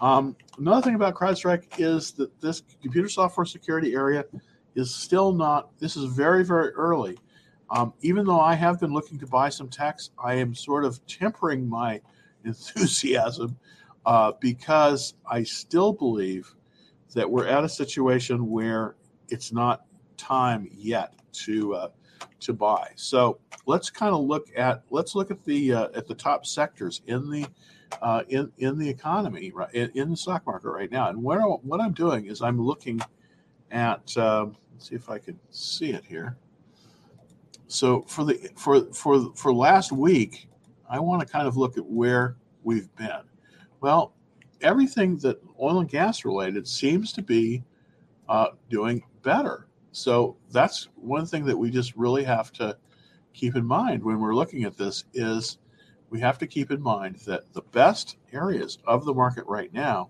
[0.02, 4.26] Um, another thing about CrowdStrike is that this computer software security area
[4.76, 7.18] is still not, this is very, very early.
[7.70, 11.06] Um, even though I have been looking to buy some techs, I am sort of
[11.08, 12.02] tempering my
[12.46, 13.58] enthusiasm
[14.06, 16.54] uh, because I still believe
[17.14, 18.96] that we're at a situation where
[19.30, 19.86] it's not
[20.18, 21.90] time yet to uh,
[22.42, 22.92] to buy.
[22.96, 27.02] So let's kind of look at let's look at the uh, at the top sectors
[27.08, 27.46] in the
[28.02, 31.10] uh, in in the economy, right, in, in, the stock market right now.
[31.10, 33.00] And where what I'm doing is I'm looking
[33.72, 34.16] at.
[34.18, 36.38] Um, let's see if I can see it here.
[37.68, 40.48] So for the for for for last week,
[40.90, 43.24] I want to kind of look at where we've been.
[43.82, 44.14] Well,
[44.62, 47.64] everything that oil and gas related seems to be
[48.28, 49.68] uh, doing better.
[49.96, 52.78] So that's one thing that we just really have to
[53.34, 55.58] keep in mind when we're looking at this is
[56.10, 60.10] we have to keep in mind that the best areas of the market right now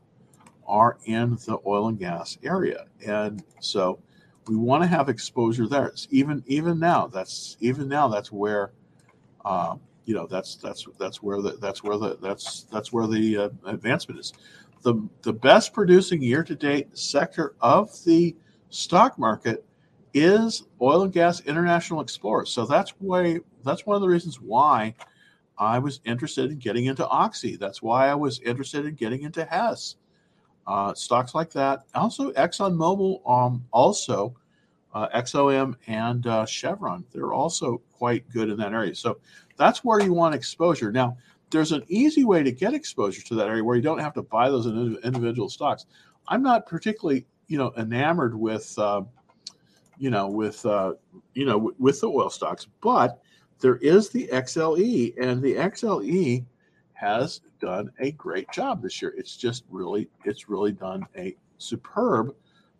[0.65, 2.85] are in the oil and gas area.
[3.05, 3.99] And so
[4.47, 5.85] we want to have exposure there.
[5.85, 8.71] It's even even now, that's even now that's where
[9.45, 13.37] um, you know that's that's that's where the that's where the that's that's where the
[13.37, 14.33] uh, advancement is.
[14.81, 18.35] The the best producing year to date sector of the
[18.71, 19.63] stock market
[20.15, 22.49] is oil and gas international explorers.
[22.49, 24.95] So that's why that's one of the reasons why
[25.57, 27.57] I was interested in getting into Oxy.
[27.57, 29.97] That's why I was interested in getting into Hess.
[30.65, 31.83] Uh, stocks like that.
[31.93, 34.35] Also, ExxonMobil, um, also
[34.93, 37.05] uh, XOM and uh, Chevron.
[37.13, 38.95] They're also quite good in that area.
[38.95, 39.19] So
[39.57, 40.91] that's where you want exposure.
[40.91, 41.17] Now,
[41.51, 44.23] there's an easy way to get exposure to that area where you don't have to
[44.23, 45.85] buy those individual stocks.
[46.27, 49.03] I'm not particularly, you know, enamored with, uh,
[49.97, 50.93] you know, with, uh,
[51.33, 53.21] you know, with the oil stocks, but
[53.59, 56.45] there is the XLE, and the XLE
[56.93, 59.13] has done a great job this year.
[59.17, 62.35] It's just really, it's really done a superb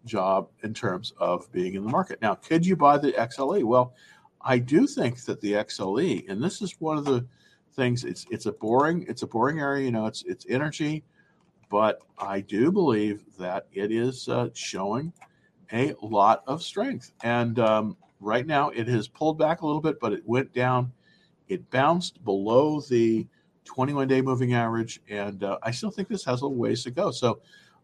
[0.06, 2.22] job in terms of being in the market.
[2.22, 3.64] Now, could you buy the XLE?
[3.64, 3.94] Well,
[4.42, 7.26] I do think that the XLE, and this is one of the
[7.76, 8.04] things.
[8.04, 9.86] It's it's a boring it's a boring area.
[9.86, 11.04] You know, it's it's energy,
[11.70, 15.12] but I do believe that it is uh, showing
[15.74, 17.12] a lot of strength.
[17.24, 20.92] And um, right now, it has pulled back a little bit, but it went down.
[21.48, 23.28] It bounced below the
[23.66, 27.12] 21 day moving average, and uh, I still think this has a ways to go.
[27.12, 27.42] So.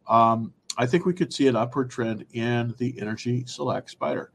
[0.08, 4.32] Um, I think we could see an upward trend in the energy select spider.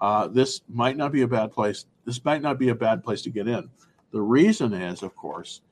[0.00, 1.86] Uh, this might not be a bad place.
[2.04, 3.68] This might not be a bad place to get in.
[4.10, 5.62] The reason is, of course,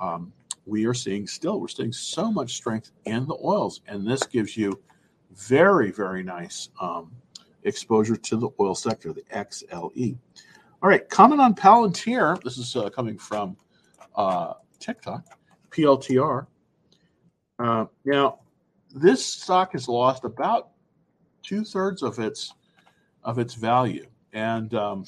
[0.00, 0.32] um,
[0.66, 4.56] we are seeing still we're seeing so much strength in the oils, and this gives
[4.56, 4.80] you
[5.34, 7.10] very very nice um,
[7.64, 10.16] exposure to the oil sector, the XLE.
[10.82, 12.42] All right, comment on Palantir.
[12.42, 13.56] This is uh, coming from
[14.16, 15.24] uh, TikTok,
[15.70, 16.46] PLTR.
[17.58, 18.38] Uh, now,
[18.94, 20.70] this stock has lost about
[21.42, 22.54] two thirds of its
[23.22, 25.04] of its value, and um,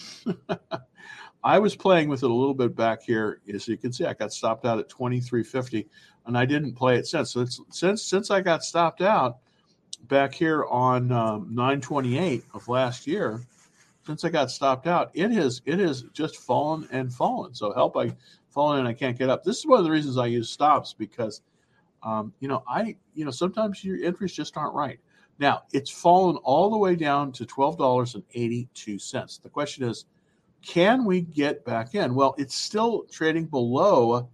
[1.45, 3.41] I was playing with it a little bit back here.
[3.53, 5.89] As you can see, I got stopped out at twenty three fifty,
[6.27, 7.33] and I didn't play it since.
[7.33, 9.39] So since since I got stopped out
[10.09, 13.41] back here on um, nine twenty eight of last year,
[14.05, 17.55] since I got stopped out, it has it has just fallen and fallen.
[17.55, 18.15] So help I
[18.51, 19.45] fallen and I can't get up.
[19.45, 21.43] This is one of the reasons I use stops because
[22.03, 24.99] um, you know, I, you know, sometimes your entries just aren't right.
[25.39, 29.39] Now it's fallen all the way down to twelve dollars and eighty-two cents.
[29.39, 30.05] The question is,
[30.63, 32.15] can we get back in?
[32.15, 34.29] Well, it's still trading below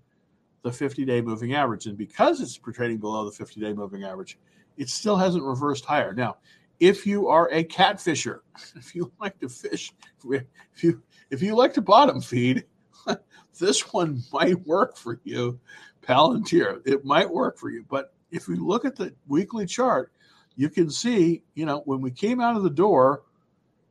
[0.63, 4.39] the 50-day moving average, and because it's trading below the 50-day moving average,
[4.79, 6.15] it still hasn't reversed higher.
[6.15, 6.39] Now,
[6.81, 8.41] if you are a catfisher,
[8.77, 9.93] if you like to fish,
[10.25, 12.65] if you if you like to bottom feed,
[13.59, 15.61] this one might work for you
[16.09, 16.81] Palantir.
[16.87, 17.85] It might work for you.
[17.89, 20.11] But if we look at the weekly chart,
[20.57, 23.25] you can see, you know, when we came out of the door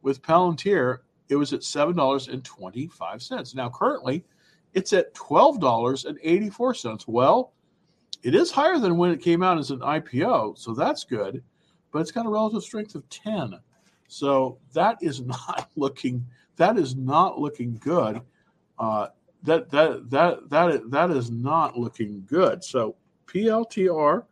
[0.02, 0.98] with Palantir,
[1.30, 3.56] it was at $7.25.
[3.56, 4.26] Now, currently,
[4.74, 7.04] it's at $12.84.
[7.08, 7.54] Well,
[8.28, 11.42] it is higher than when it came out as an IPO, so that's good,
[11.94, 13.58] but it's got a relative strength of 10.
[14.10, 16.26] So that is not looking
[16.58, 18.22] that is not looking good.
[18.78, 19.08] Uh,
[19.44, 22.66] that that that that that is not looking good.
[22.66, 24.26] So PLTR,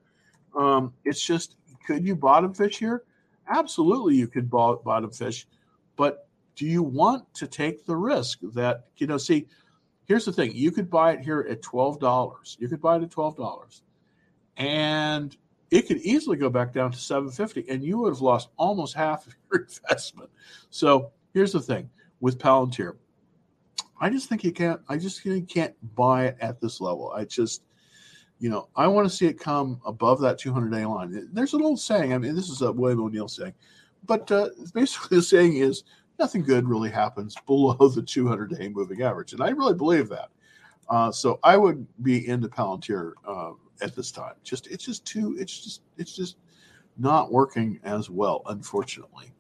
[0.58, 1.56] um, it's just
[1.88, 3.04] could you bottom fish here?
[3.48, 5.48] Absolutely, you could bottom fish,
[5.96, 6.28] but
[6.58, 9.18] do you want to take the risk that you know?
[9.18, 9.48] See,
[10.06, 12.58] here's the thing: you could buy it here at twelve dollars.
[12.60, 13.84] You could buy it at twelve dollars,
[14.58, 15.36] and
[15.72, 18.96] it could easily go back down to seven fifty, and you would have lost almost
[18.96, 20.30] half of your investment.
[20.70, 21.90] So here's the thing
[22.20, 22.96] with Palantir
[24.00, 24.82] I just think you can't.
[24.90, 27.12] I just you can't buy it at this level.
[27.12, 27.64] I just,
[28.40, 31.30] you know, I want to see it come above that 200 day line.
[31.32, 32.14] There's an old saying.
[32.14, 33.54] I mean, this is a William O'Neill saying,
[34.06, 35.84] but uh, basically the saying is
[36.20, 40.30] nothing good really happens below the 200 day moving average, and I really believe that.
[40.90, 43.52] Uh, so I would be into Palantir uh,
[43.82, 44.34] at this time.
[44.44, 45.36] Just it's just too.
[45.40, 46.38] It's just it's just
[46.98, 49.34] not working as well, unfortunately.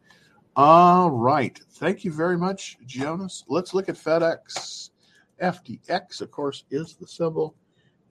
[0.55, 1.59] All right.
[1.73, 3.43] Thank you very much, Jonas.
[3.47, 4.89] Let's look at FedEx.
[5.41, 7.55] FDX, of course, is the symbol.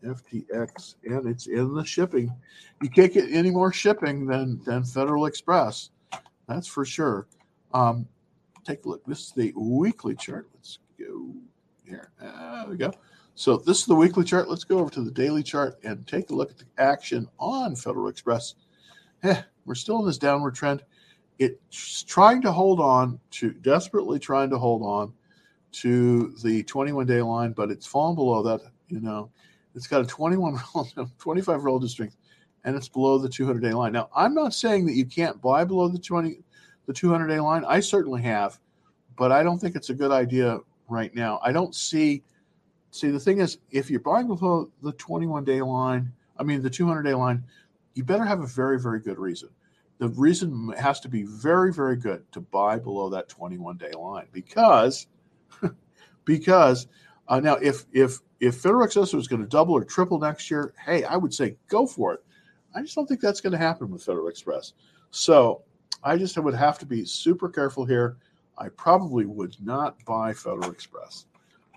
[0.05, 2.31] FDX, and it's in the shipping.
[2.83, 5.91] You can't get any more shipping than, than Federal Express.
[6.47, 7.27] That's for sure.
[7.72, 8.07] Um,
[8.66, 9.05] take a look.
[9.07, 10.49] This is the weekly chart.
[10.55, 11.33] Let's go
[11.87, 12.11] here.
[12.20, 12.93] There we go.
[13.35, 14.49] So this is the weekly chart.
[14.49, 17.74] Let's go over to the daily chart and take a look at the action on
[17.74, 18.55] Federal Express.
[19.22, 20.82] Eh, we're still in this downward trend
[21.39, 25.12] it's trying to hold on to desperately trying to hold on
[25.72, 28.61] to the 21 day line, but it's fallen below that.
[28.89, 29.30] You know,
[29.74, 30.61] it's got a 21,
[31.18, 32.16] 25 relative strength,
[32.64, 33.93] and it's below the 200 day line.
[33.93, 36.39] Now, I'm not saying that you can't buy below the 20,
[36.87, 37.64] the 200 day line.
[37.66, 38.61] I certainly have,
[39.16, 41.41] but I don't think it's a good idea right now.
[41.43, 42.22] I don't see.
[42.95, 46.70] See, the thing is, if you're buying below the 21 day line, I mean the
[46.70, 47.45] 200 day line,
[47.95, 49.49] you better have a very, very good reason
[49.99, 54.26] the reason has to be very, very good to buy below that 21 day line
[54.32, 55.07] because,
[56.24, 56.88] because
[57.28, 60.74] uh, now if if if Federal Express was going to double or triple next year,
[60.84, 62.24] hey, I would say go for it.
[62.74, 64.72] I just don't think that's going to happen with Federal Express.
[65.11, 65.62] So
[66.03, 68.16] I just would have to be super careful here.
[68.59, 71.26] I probably would not buy Federal Express,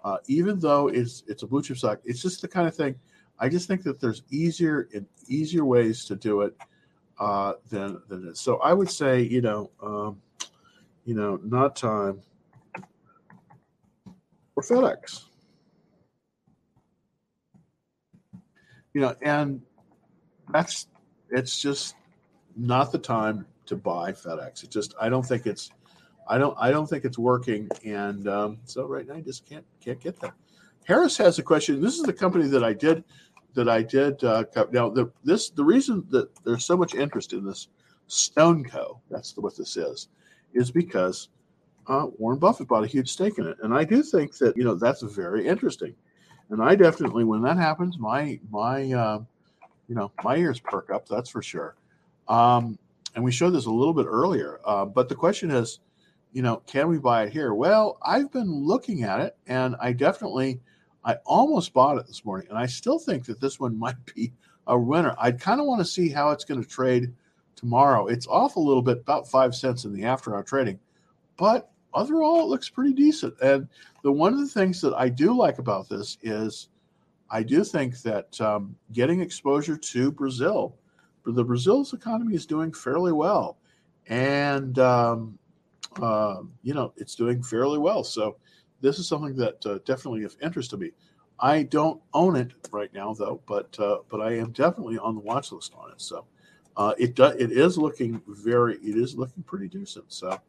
[0.07, 1.99] uh, even though it's it's a blue chip stock.
[2.05, 2.95] It's just the kind of thing.
[3.39, 6.55] I just think that there's easier and easier ways to do it
[7.19, 8.39] uh, than than this.
[8.39, 10.21] So I would say, you know, um,
[11.05, 12.21] you know, not time
[14.53, 15.27] for FedEx.
[18.97, 19.61] you know, and
[20.51, 20.87] that's
[21.29, 21.95] it's just
[22.55, 24.63] not the time to buy FedEx.
[24.63, 25.69] It just I don't think it's
[26.29, 29.65] I don't I don't think it's working, and um, so right now I just can't
[29.83, 30.33] can't get that.
[30.85, 31.81] Harris has a question.
[31.81, 33.03] This is the company that I did
[33.53, 34.23] that I did.
[34.23, 37.67] Uh, now the this the reason that there's so much interest in this
[38.07, 38.99] StoneCo.
[39.09, 40.09] That's what this is,
[40.53, 41.29] is because
[41.87, 44.63] uh, Warren Buffett bought a huge stake in it, and I do think that you
[44.63, 45.95] know that's very interesting.
[46.49, 49.19] And I definitely, when that happens, my my uh,
[49.87, 51.07] you know my ears perk up.
[51.07, 51.75] That's for sure.
[52.27, 52.77] Um,
[53.15, 55.79] and we showed this a little bit earlier, uh, but the question is,
[56.31, 57.53] you know, can we buy it here?
[57.53, 60.59] Well, I've been looking at it, and I definitely,
[61.03, 64.33] I almost bought it this morning, and I still think that this one might be
[64.67, 65.15] a winner.
[65.17, 67.13] I kind of want to see how it's going to trade
[67.55, 68.07] tomorrow.
[68.07, 70.79] It's off a little bit, about five cents in the after hour trading,
[71.37, 73.33] but overall, it looks pretty decent.
[73.41, 73.67] And
[74.03, 76.69] the one of the things that I do like about this is
[77.29, 80.75] I do think that um, getting exposure to Brazil,
[81.25, 83.57] the Brazil's economy is doing fairly well,
[84.07, 85.37] and um,
[86.01, 88.03] uh, you know it's doing fairly well.
[88.03, 88.37] So
[88.81, 90.91] this is something that uh, definitely of interest to me.
[91.39, 95.21] I don't own it right now though, but uh, but I am definitely on the
[95.21, 96.01] watch list on it.
[96.01, 96.25] So
[96.75, 100.11] uh, it does it is looking very it is looking pretty decent.
[100.11, 100.39] So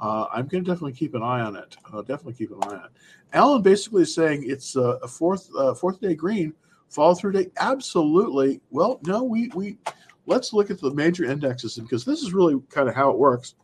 [0.00, 1.76] uh, I'm going to definitely keep an eye on it.
[2.06, 2.90] Definitely keep an eye on it.
[3.32, 6.52] Alan basically is saying it's uh, a fourth uh, fourth day green
[6.88, 7.50] follow through day.
[7.58, 8.60] Absolutely.
[8.70, 9.78] Well, no, we we
[10.26, 13.18] let's look at the major indexes and because this is really kind of how it
[13.18, 13.54] works.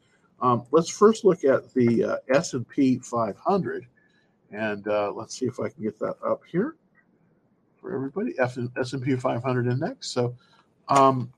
[0.43, 3.87] Um, let's first look at the uh, S and P 500,
[4.53, 6.77] and uh, let's see if I can get that up here
[7.81, 8.35] for everybody.
[8.39, 10.09] F- S and P 500 index.
[10.09, 10.35] So,
[10.89, 11.33] um,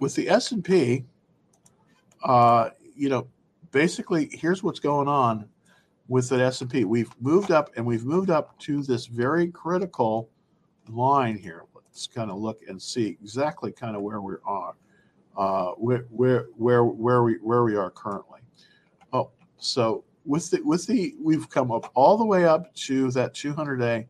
[0.00, 1.04] with the S and P,
[2.98, 3.28] you know,
[3.70, 5.48] basically, here's what's going on
[6.08, 6.84] with the S&P.
[6.84, 10.28] We've moved up and we've moved up to this very critical
[10.88, 11.64] line here.
[11.74, 14.74] Let's kind of look and see exactly kind of where we are,
[15.36, 18.37] uh, where, where, where, where we, where we are currently.
[19.58, 23.76] So with the, with the, we've come up all the way up to that 200
[23.76, 24.06] day,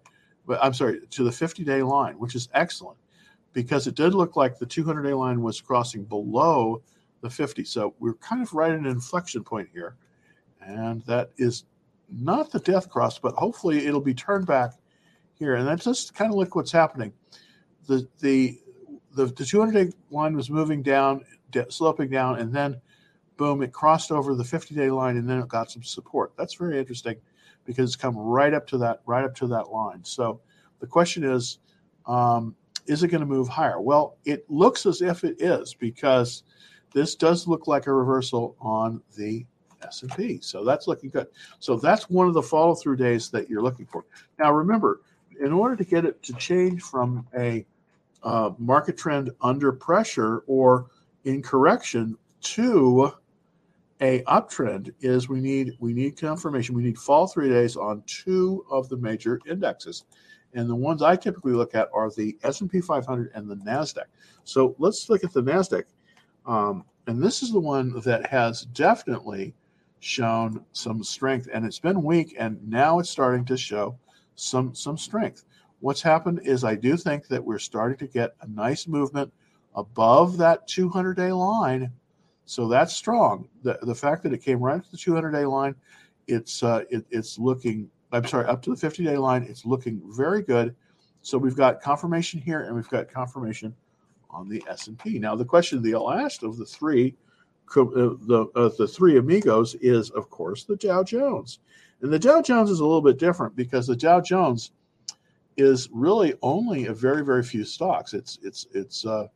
[0.47, 2.99] but I'm sorry, to the 50 day line, which is excellent
[3.53, 6.83] because it did look like the 200 day line was crossing below
[7.21, 7.65] the 50.
[7.65, 9.97] So we're kind of right at an inflection point here.
[10.61, 11.65] And that is
[12.11, 14.73] not the death cross, but hopefully it'll be turned back
[15.35, 15.57] here.
[15.57, 17.13] And that's just kind of look what's happening.
[17.87, 18.59] The the
[19.15, 21.25] the, the 200 day line was moving down,
[21.71, 22.81] sloping down, and then
[23.39, 26.33] boom, it crossed over the 50 day line, and then it got some support.
[26.37, 27.17] That's very interesting
[27.65, 30.05] because it's come right up to that right up to that line.
[30.05, 30.41] So
[30.81, 31.61] the question is,
[32.07, 32.55] um,
[32.87, 33.81] is it going to move higher?
[33.81, 36.43] Well, it looks as if it is because
[36.93, 39.47] this does look like a reversal on the
[39.83, 40.41] S&P.
[40.41, 41.29] So that's looking good.
[41.61, 44.05] So that's one of the follow through days that you're looking for.
[44.39, 45.03] Now remember,
[45.41, 47.65] in order to get it to change from a
[48.23, 50.87] uh, market trend under pressure or
[51.25, 53.13] in correction to
[54.01, 58.65] a uptrend is we need we need confirmation we need follow through days on two
[58.71, 60.05] of the major indexes
[60.55, 64.05] and the ones i typically look at are the s&p 500 and the nasdaq
[64.45, 65.85] so let's look at the nasdaq
[66.47, 69.55] um, and this is the one that has definitely
[70.01, 73.99] shown some strength, and it's been weak, and now it's starting to show
[74.35, 75.45] some some strength.
[75.81, 79.33] What's happened is I do think that we're starting to get a nice movement
[79.75, 81.93] above that 200 day line.
[82.49, 83.47] So that's strong.
[83.63, 85.75] The, the fact that it came right to the 200 day line,
[86.29, 87.91] it's uh, it, it's looking.
[88.11, 90.75] I'm sorry, up to the 50 day line, it's looking very good.
[91.21, 93.77] So we've got confirmation here, and we've got confirmation
[94.31, 95.19] on the S&P.
[95.19, 97.15] Now, the question, the last of the three,
[97.77, 101.59] uh, the uh, the three amigos is, of course, the Dow Jones.
[102.01, 104.71] And the Dow Jones is a little bit different because the Dow Jones
[105.59, 108.15] is really only a very very few stocks.
[108.15, 109.27] It's it's it's uh,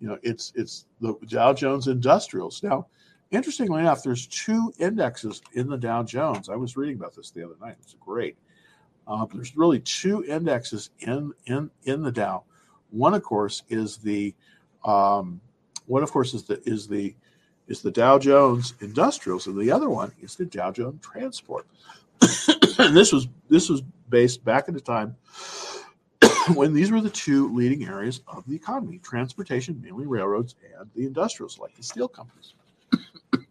[0.00, 2.62] you know it's it's the Dow Jones Industrials.
[2.62, 2.86] Now,
[3.30, 6.48] interestingly enough, there's two indexes in the Dow Jones.
[6.48, 7.76] I was reading about this the other night.
[7.80, 8.36] It's great.
[9.06, 12.44] Uh, there's really two indexes in in in the Dow.
[12.90, 14.34] One, of course, is the
[14.84, 15.40] um,
[15.86, 17.14] one, of course, is the is the
[17.68, 21.66] is the Dow Jones Industrials, and the other one is the Dow Jones Transport.
[22.78, 25.16] and this was this was based back at the time
[26.54, 31.06] when these were the two leading areas of the economy: transportation, mainly railroads, and the
[31.06, 32.54] industrials, like the steel companies.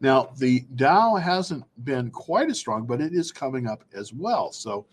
[0.00, 4.52] now, the Dow hasn't been quite as strong, but it is coming up as well.
[4.52, 4.86] So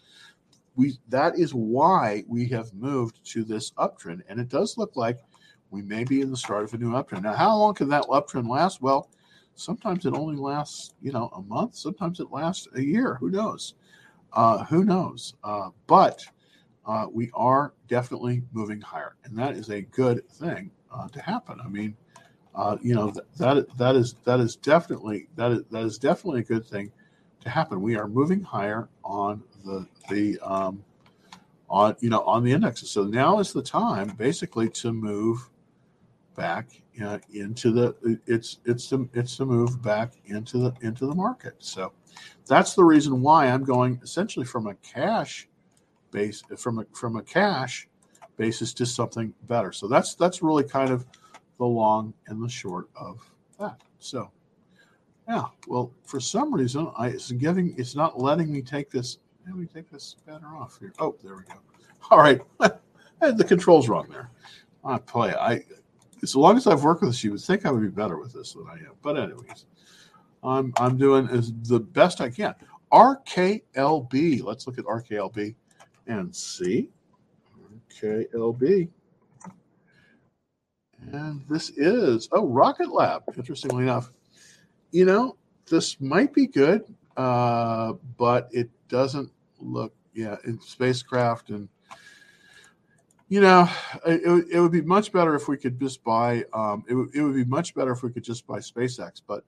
[0.76, 5.20] we that is why we have moved to this uptrend, and it does look like
[5.72, 7.24] we may be in the start of a new uptrend.
[7.24, 8.82] Now, how long can that uptrend last?
[8.82, 9.10] Well,
[9.56, 11.76] sometimes it only lasts, you know, a month.
[11.76, 13.16] Sometimes it lasts a year.
[13.20, 13.76] Who knows?
[14.34, 15.34] Uh, who knows?
[15.44, 16.26] Uh, but
[16.88, 21.60] uh, we are definitely moving higher, and that is a good thing uh, to happen.
[21.64, 21.96] I mean,
[22.54, 26.42] uh, you know th- that that is that is definitely that is that is definitely
[26.42, 26.92] a good thing
[27.42, 27.82] to happen.
[27.82, 30.84] We are moving higher on the the um,
[31.70, 32.92] on you know on the indexes.
[32.92, 35.50] So now is the time basically to move
[36.36, 36.68] back
[37.04, 41.56] uh, into the it's it's the it's to move back into the into the market.
[41.60, 41.94] So
[42.46, 45.48] that's the reason why I'm going essentially from a cash
[46.16, 47.88] base from a from a cash
[48.38, 49.72] basis to something better.
[49.72, 51.06] So that's that's really kind of
[51.60, 53.82] the long and the short of that.
[54.00, 54.32] So
[55.28, 59.18] yeah, well, for some reason, I it's giving it's not letting me take this.
[59.46, 60.94] Let me take this banner off here.
[61.00, 61.60] Oh, there we go.
[62.10, 62.42] All right,
[63.20, 64.30] the controls wrong there.
[64.84, 65.34] I play.
[65.34, 65.64] I
[66.24, 68.34] as long as I've worked with this, you would think I would be better with
[68.34, 68.94] this than I am.
[69.02, 69.66] But anyways,
[70.44, 72.56] I'm I'm doing as the best I can.
[72.94, 74.44] RKLB.
[74.44, 75.56] Let's look at RKLB
[76.08, 76.90] and see.
[78.02, 78.90] RKLB.
[81.12, 83.24] And this is oh Rocket Lab.
[83.38, 84.12] Interestingly enough,
[84.92, 85.38] you know
[85.70, 86.84] this might be good,
[87.18, 91.68] uh, but it doesn't look yeah in spacecraft and
[93.28, 93.70] you know
[94.06, 97.36] it, it would be much better if we could just buy um, it, it would
[97.36, 99.44] be much better if we could just buy SpaceX, but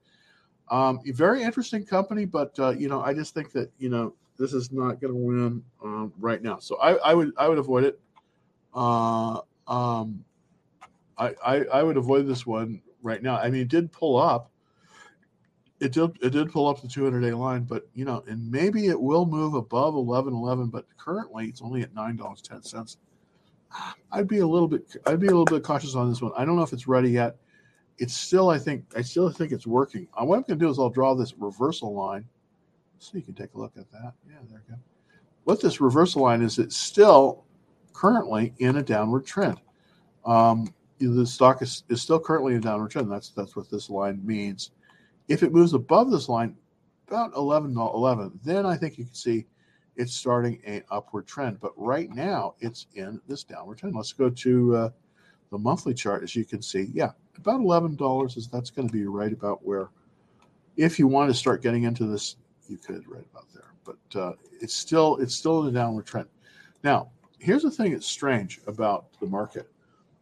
[0.70, 4.14] um, a very interesting company, but uh, you know I just think that you know
[4.38, 6.58] this is not going to win um, right now.
[6.58, 8.00] So I, I, would I would avoid it.
[8.72, 10.24] Uh, um,
[11.18, 13.36] I, I, I would avoid this one right now.
[13.36, 14.50] I mean, it did pull up.
[15.80, 18.88] It did it did pull up the 200 day line, but you know, and maybe
[18.88, 20.72] it will move above 11.11.
[20.72, 22.96] But currently, it's only at nine dollars ten cents.
[24.10, 26.32] I'd be a little bit I'd be a little bit cautious on this one.
[26.36, 27.36] I don't know if it's ready yet.
[27.98, 30.08] It's still I think I still think it's working.
[30.14, 32.24] What I'm going to do is I'll draw this reversal line
[32.98, 34.12] so you can take a look at that.
[34.26, 34.80] Yeah, there you go.
[35.44, 37.44] What this reversal line is, it's still
[37.92, 39.60] currently in a downward trend.
[40.24, 43.10] Um, the stock is, is still currently in a downward trend.
[43.10, 44.72] That's that's what this line means.
[45.28, 46.56] If it moves above this line,
[47.06, 49.46] about 11, 11, then I think you can see
[49.96, 51.60] it's starting an upward trend.
[51.60, 53.94] But right now, it's in this downward trend.
[53.94, 54.90] Let's go to uh,
[55.50, 56.22] the monthly chart.
[56.22, 59.90] As you can see, yeah, about $11 is that's going to be right about where,
[60.76, 62.36] if you want to start getting into this
[62.68, 63.72] you could right about there.
[63.84, 66.28] But uh, it's still it's still in a downward trend.
[66.82, 69.70] Now, here's the thing that's strange about the market.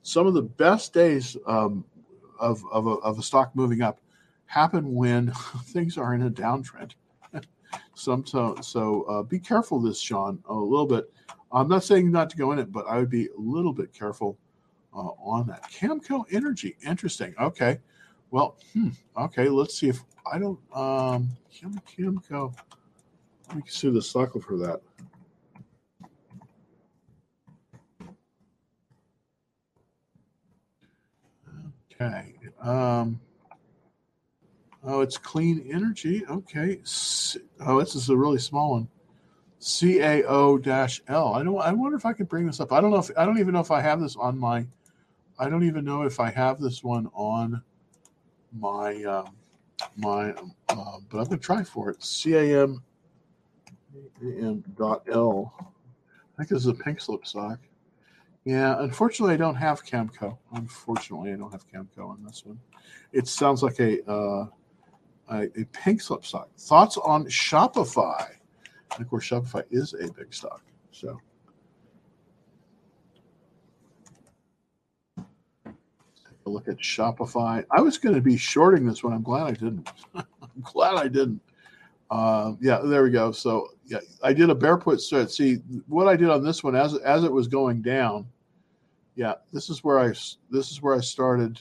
[0.02, 1.84] Some of the best days um,
[2.38, 4.00] of, of, a, of a stock moving up
[4.46, 5.32] happen when
[5.64, 6.92] things are in a downtrend.
[7.94, 11.12] Some so so uh, be careful this, Sean, a little bit.
[11.52, 13.92] I'm not saying not to go in it, but I would be a little bit
[13.92, 14.38] careful
[14.94, 15.70] uh, on that.
[15.70, 17.34] Camco Energy, interesting.
[17.40, 17.78] Okay,
[18.36, 19.48] well, hmm, okay.
[19.48, 20.58] Let's see if I don't.
[20.74, 22.54] Um, Kim Kimco.
[23.48, 24.82] Let me see the cycle for that.
[31.90, 32.34] Okay.
[32.60, 33.18] Um,
[34.84, 36.22] oh, it's clean energy.
[36.26, 36.80] Okay.
[37.60, 38.88] Oh, this is a really small one.
[39.62, 41.32] CAO L.
[41.32, 41.58] I don't.
[41.58, 42.70] I wonder if I could bring this up.
[42.70, 44.66] I don't know if I don't even know if I have this on my.
[45.38, 47.62] I don't even know if I have this one on
[48.58, 49.02] my.
[49.04, 49.36] Um,
[49.96, 50.30] my,
[50.70, 51.98] uh, but I'm to try for it.
[52.00, 52.82] CAM
[54.76, 55.52] dot L.
[55.60, 57.58] I think this is a pink slip stock.
[58.44, 60.38] Yeah, unfortunately, I don't have Camco.
[60.52, 62.60] Unfortunately, I don't have Camco on this one.
[63.12, 64.46] It sounds like a uh,
[65.30, 66.48] a, a pink slip stock.
[66.56, 68.28] Thoughts on Shopify?
[68.92, 70.62] And of course, Shopify is a big stock.
[70.92, 71.20] So
[76.46, 77.64] a look at Shopify.
[77.70, 79.12] I was going to be shorting this one.
[79.12, 79.90] I'm glad I didn't.
[80.14, 81.40] I'm glad I didn't.
[82.10, 83.32] Uh, yeah, there we go.
[83.32, 85.30] So yeah, I did a bear put set.
[85.30, 85.56] See
[85.88, 88.26] what I did on this one as as it was going down.
[89.16, 90.08] Yeah, this is where I
[90.50, 91.60] this is where I started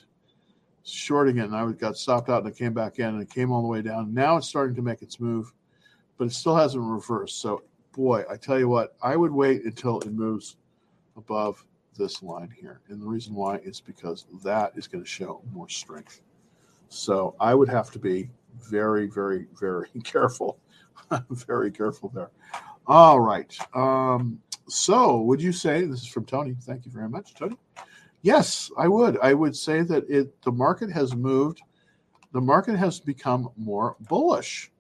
[0.84, 3.52] shorting it, and I got stopped out, and it came back in, and it came
[3.52, 4.14] all the way down.
[4.14, 5.52] Now it's starting to make its move,
[6.18, 7.42] but it still hasn't reversed.
[7.42, 10.58] So boy, I tell you what, I would wait until it moves
[11.18, 11.66] above
[11.98, 12.82] this line here.
[12.90, 16.22] And the reason why is because that is going to show more strength.
[16.90, 18.30] So I would have to be
[18.62, 20.58] very, very, very careful.
[21.30, 22.32] very careful there.
[22.88, 23.56] All right.
[23.74, 26.56] Um, so would you say this is from Tony?
[26.62, 27.58] Thank you very much, Tony.
[28.22, 29.20] Yes, I would.
[29.22, 31.62] I would say that it the market has moved.
[32.32, 34.72] The market has become more bullish.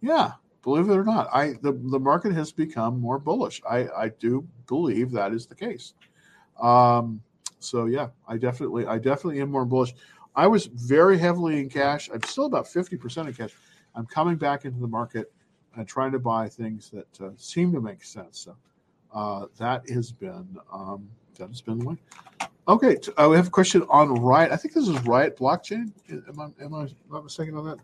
[0.00, 0.32] Yeah,
[0.62, 3.62] believe it or not, I the, the market has become more bullish.
[3.68, 5.94] I, I do believe that is the case.
[6.60, 7.20] Um,
[7.58, 9.94] so yeah, I definitely, I definitely am more bullish.
[10.34, 12.08] I was very heavily in cash.
[12.12, 13.54] I'm still about 50% in cash.
[13.94, 15.32] I'm coming back into the market
[15.74, 18.40] and trying to buy things that uh, seem to make sense.
[18.40, 18.56] So
[19.12, 21.96] uh, that has been um, that has been the way.
[22.68, 24.52] Okay, t- uh, we have a question on Riot.
[24.52, 25.92] I think this is Riot blockchain.
[26.10, 27.78] Am I am I not mistaken on that?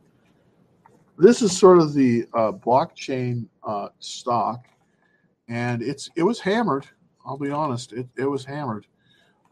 [1.16, 4.66] This is sort of the uh, blockchain uh, stock,
[5.48, 6.86] and it's it was hammered.
[7.24, 8.86] I'll be honest, it, it was hammered.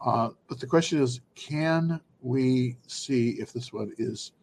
[0.01, 4.33] Uh, but the question is, can we see if this one is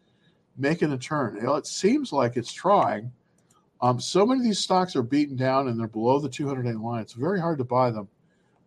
[0.57, 1.37] making a turn?
[1.41, 3.11] It seems like it's trying.
[3.81, 6.73] Um, so many of these stocks are beaten down and they're below the 200 day
[6.73, 7.01] line.
[7.01, 8.07] It's very hard to buy them.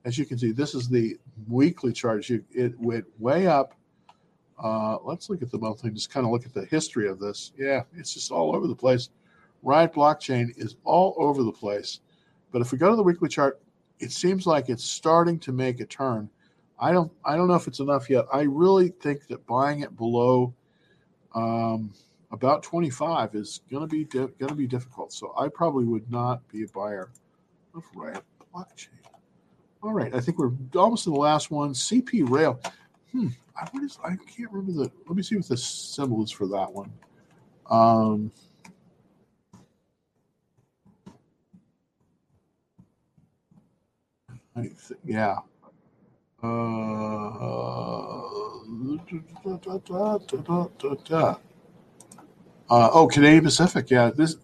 [0.04, 1.16] As you can see, this is the
[1.48, 2.28] weekly chart.
[2.28, 3.74] You, it went way up.
[4.62, 7.52] Uh, let's look at the monthly just kind of look at the history of this.
[7.56, 9.08] Yeah, it's just all over the place.
[9.62, 12.00] Riot blockchain is all over the place.
[12.52, 13.60] But if we go to the weekly chart,
[13.98, 16.28] it seems like it's starting to make a turn.
[16.78, 18.26] I don't I don't know if it's enough yet.
[18.32, 20.54] I really think that buying it below
[21.34, 21.92] um,
[22.30, 25.12] about 25 is going to be di- going to be difficult.
[25.12, 27.10] So I probably would not be a buyer
[27.74, 28.22] of Riot
[28.54, 28.88] blockchain.
[29.82, 31.72] All right, I think we're almost to the last one.
[31.74, 32.58] CP Rail.
[33.12, 34.92] Hmm, I, is, I can't remember the.
[35.06, 36.90] Let me see what the symbol is for that one.
[37.70, 38.32] Um,
[44.30, 44.40] I th-
[45.04, 45.36] yeah.
[46.42, 46.46] Uh,
[52.70, 53.90] uh, oh, Canadian Pacific.
[53.90, 54.36] Yeah, this.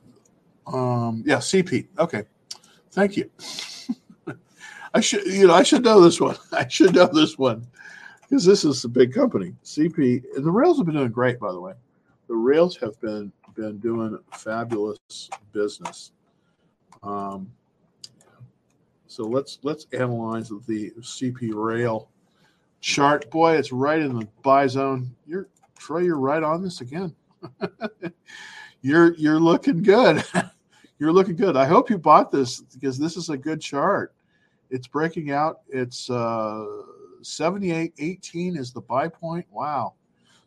[0.67, 1.89] Um, yeah, CP.
[1.99, 2.25] Okay,
[2.91, 3.31] thank you.
[4.95, 6.37] I should, you know, I should know this one.
[6.53, 7.67] I should know this one
[8.23, 9.55] because this is a big company.
[9.65, 10.25] CP.
[10.37, 11.75] and The rails have been doing great, by the way.
[12.29, 14.99] The rails have been been doing fabulous
[15.53, 16.13] business.
[17.03, 17.51] Um,
[19.11, 22.09] so let's let's analyze the CP rail
[22.81, 23.29] chart.
[23.29, 25.11] Boy, it's right in the buy zone.
[25.27, 26.03] You're Troy.
[26.03, 27.13] You're right on this again.
[28.83, 30.23] you're you're looking good.
[31.01, 31.57] you're looking good.
[31.57, 34.15] I hope you bought this because this is a good chart.
[34.71, 35.63] It's breaking out.
[35.69, 36.65] It's uh,
[37.23, 39.45] 78 18 is the buy point.
[39.51, 39.95] Wow.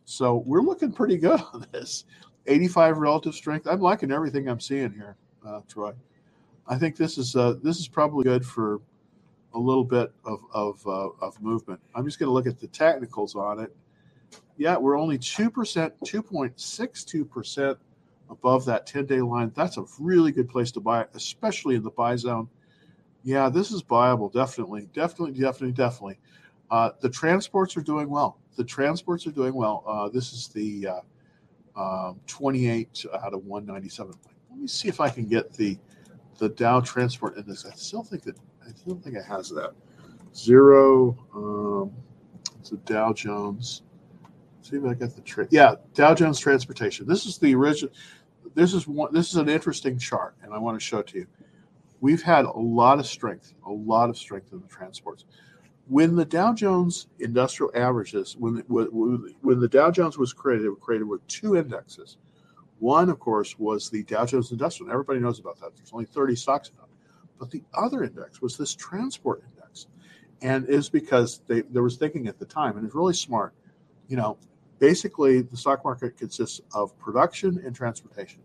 [0.06, 2.04] So we're looking pretty good on this.
[2.46, 3.66] 85 relative strength.
[3.66, 5.92] I'm liking everything I'm seeing here, uh, Troy.
[6.66, 8.80] I think this is uh, this is probably good for
[9.54, 11.80] a little bit of of, uh, of movement.
[11.94, 13.74] I'm just going to look at the technicals on it.
[14.56, 17.78] Yeah, we're only two percent, two point six two percent
[18.30, 19.52] above that 10 day line.
[19.54, 22.48] That's a really good place to buy, especially in the buy zone.
[23.22, 24.32] Yeah, this is buyable.
[24.32, 26.18] Definitely, definitely, definitely, definitely.
[26.70, 28.38] Uh, the transports are doing well.
[28.56, 29.84] The transports are doing well.
[29.86, 30.88] Uh, this is the
[31.76, 34.14] uh, um, 28 out of 197.
[34.50, 35.78] Let me see if I can get the
[36.38, 37.64] the Dow Transport Index.
[37.64, 39.72] I still think that I still think it has that
[40.34, 41.16] zero.
[41.34, 41.92] Um,
[42.72, 43.82] a Dow Jones.
[44.62, 45.48] See if I got the trade.
[45.50, 47.06] Yeah, Dow Jones Transportation.
[47.06, 47.92] This is the original.
[48.54, 49.12] This is one.
[49.12, 51.26] This is an interesting chart, and I want to show it to you.
[52.00, 55.26] We've had a lot of strength, a lot of strength in the transports.
[55.86, 58.86] When the Dow Jones Industrial Averages, when when,
[59.42, 62.16] when the Dow Jones was created, it was created with two indexes
[62.78, 64.90] one, of course, was the Dow Jones Industrial.
[64.92, 65.76] Everybody knows about that.
[65.76, 66.90] There's only 30 stocks in it.
[67.38, 69.86] But the other index was this transport index.
[70.42, 73.54] And is because they, there was thinking at the time, and it's really smart.
[74.08, 74.38] You know,
[74.78, 78.40] basically, the stock market consists of production and transportation.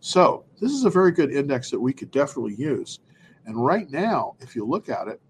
[0.00, 3.00] So this is a very good index that we could definitely use.
[3.46, 5.20] And right now, if you look at it,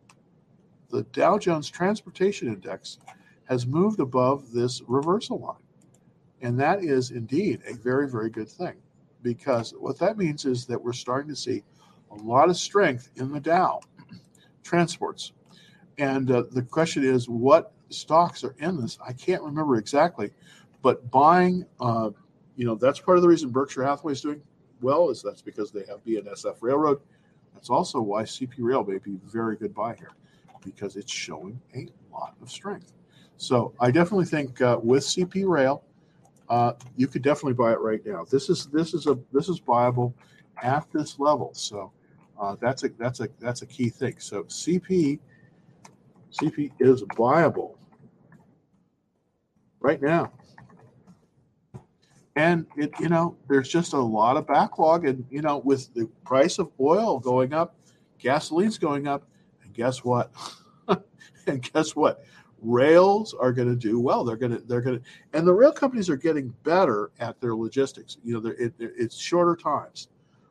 [0.91, 2.99] the Dow Jones Transportation Index
[3.45, 5.57] has moved above this reversal line.
[6.43, 8.75] And that is indeed a very, very good thing
[9.23, 11.63] because what that means is that we're starting to see
[12.11, 13.81] a lot of strength in the Dow
[14.63, 15.33] transports.
[15.99, 18.99] And uh, the question is, what stocks are in this?
[19.07, 20.31] I can't remember exactly,
[20.83, 22.11] but buying, uh,
[22.57, 24.41] you know, that's part of the reason Berkshire Hathaway is doing
[24.81, 27.01] well is that's because they have BNSF Railroad.
[27.55, 30.13] That's also why CP Rail may be a very good buy here
[30.65, 32.93] because it's showing a lot of strength.
[33.37, 35.83] So I definitely think uh, with CP Rail,
[36.49, 38.25] uh, you could definitely buy it right now.
[38.25, 40.15] This is this is a this is viable
[40.63, 41.53] at this level.
[41.55, 41.93] So
[42.41, 44.15] uh, that's a that's a that's a key thing.
[44.19, 45.19] So CP
[46.33, 47.79] CP is viable
[49.81, 50.33] right now.
[52.37, 56.07] And it, you know, there's just a lot of backlog, and you know, with the
[56.25, 57.75] price of oil going up,
[58.23, 59.29] gasoline's going up,
[59.65, 60.33] and guess what?
[61.49, 62.23] and guess what?
[62.61, 64.25] Rails are going to do well.
[64.25, 67.55] They're going to they're going to, and the rail companies are getting better at their
[67.55, 68.19] logistics.
[68.25, 70.09] You know, it, it's shorter times.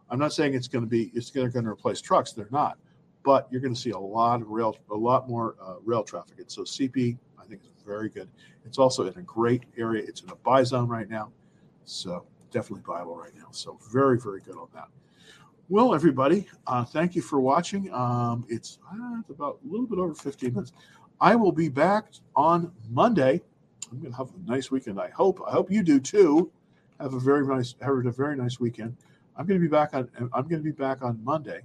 [0.09, 2.31] I'm not saying it's going to be it's going to replace trucks.
[2.31, 2.77] They're not,
[3.23, 6.39] but you're going to see a lot of rail a lot more uh, rail traffic.
[6.39, 8.29] And so CP I think is very good.
[8.65, 10.03] It's also in a great area.
[10.07, 11.31] It's in a buy zone right now,
[11.85, 13.47] so definitely viable right now.
[13.51, 14.87] So very very good on that.
[15.69, 17.91] Well, everybody, uh, thank you for watching.
[17.93, 20.71] Um, it's, uh, it's about a little bit over 15 minutes.
[21.19, 22.05] I will be back
[22.35, 23.41] on Monday.
[23.91, 24.99] I'm going to have a nice weekend.
[24.99, 25.41] I hope.
[25.47, 26.51] I hope you do too.
[26.99, 28.95] Have a very nice, have a very nice weekend.
[29.35, 30.09] I'm going to be back on.
[30.33, 31.61] I'm going to be back on Monday.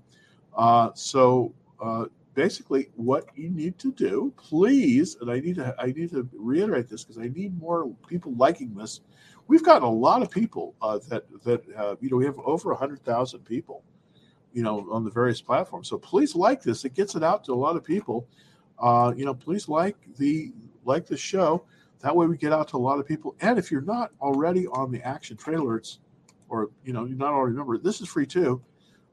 [0.57, 5.87] Uh, so uh, basically, what you need to do, please, and I need to, I
[5.87, 9.01] need to reiterate this because I need more people liking this.
[9.49, 12.75] We've got a lot of people uh, that that uh, you know we have over
[12.75, 13.83] hundred thousand people
[14.53, 15.89] you know, on the various platforms.
[15.89, 16.85] So please like this.
[16.85, 18.27] It gets it out to a lot of people.
[18.83, 20.53] Uh, you know, please like the
[20.85, 21.65] like the show.
[22.01, 23.37] That way we get out to a lot of people.
[23.41, 26.01] And if you're not already on the action trailers,
[26.49, 28.61] or you know, you're not already a member, this is free too.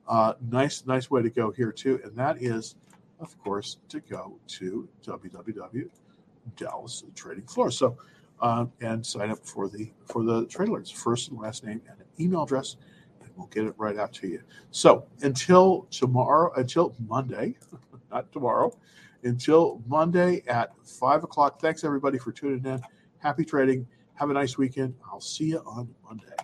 [0.07, 2.01] Uh, nice, nice way to go here too.
[2.03, 2.75] And that is,
[3.19, 5.89] of course, to go to www.
[6.55, 7.69] Dallas Trading Floor.
[7.69, 7.97] So
[8.41, 12.05] uh, and sign up for the for the trailers, first and last name and an
[12.19, 12.77] email address
[13.21, 14.41] and We'll get it right out to you.
[14.71, 17.57] So until tomorrow, until Monday,
[18.11, 18.77] not tomorrow,
[19.23, 21.61] until Monday at five o'clock.
[21.61, 22.81] Thanks everybody for tuning in.
[23.19, 23.87] Happy trading.
[24.13, 24.95] Have a nice weekend.
[25.11, 26.38] I'll see you on Monday.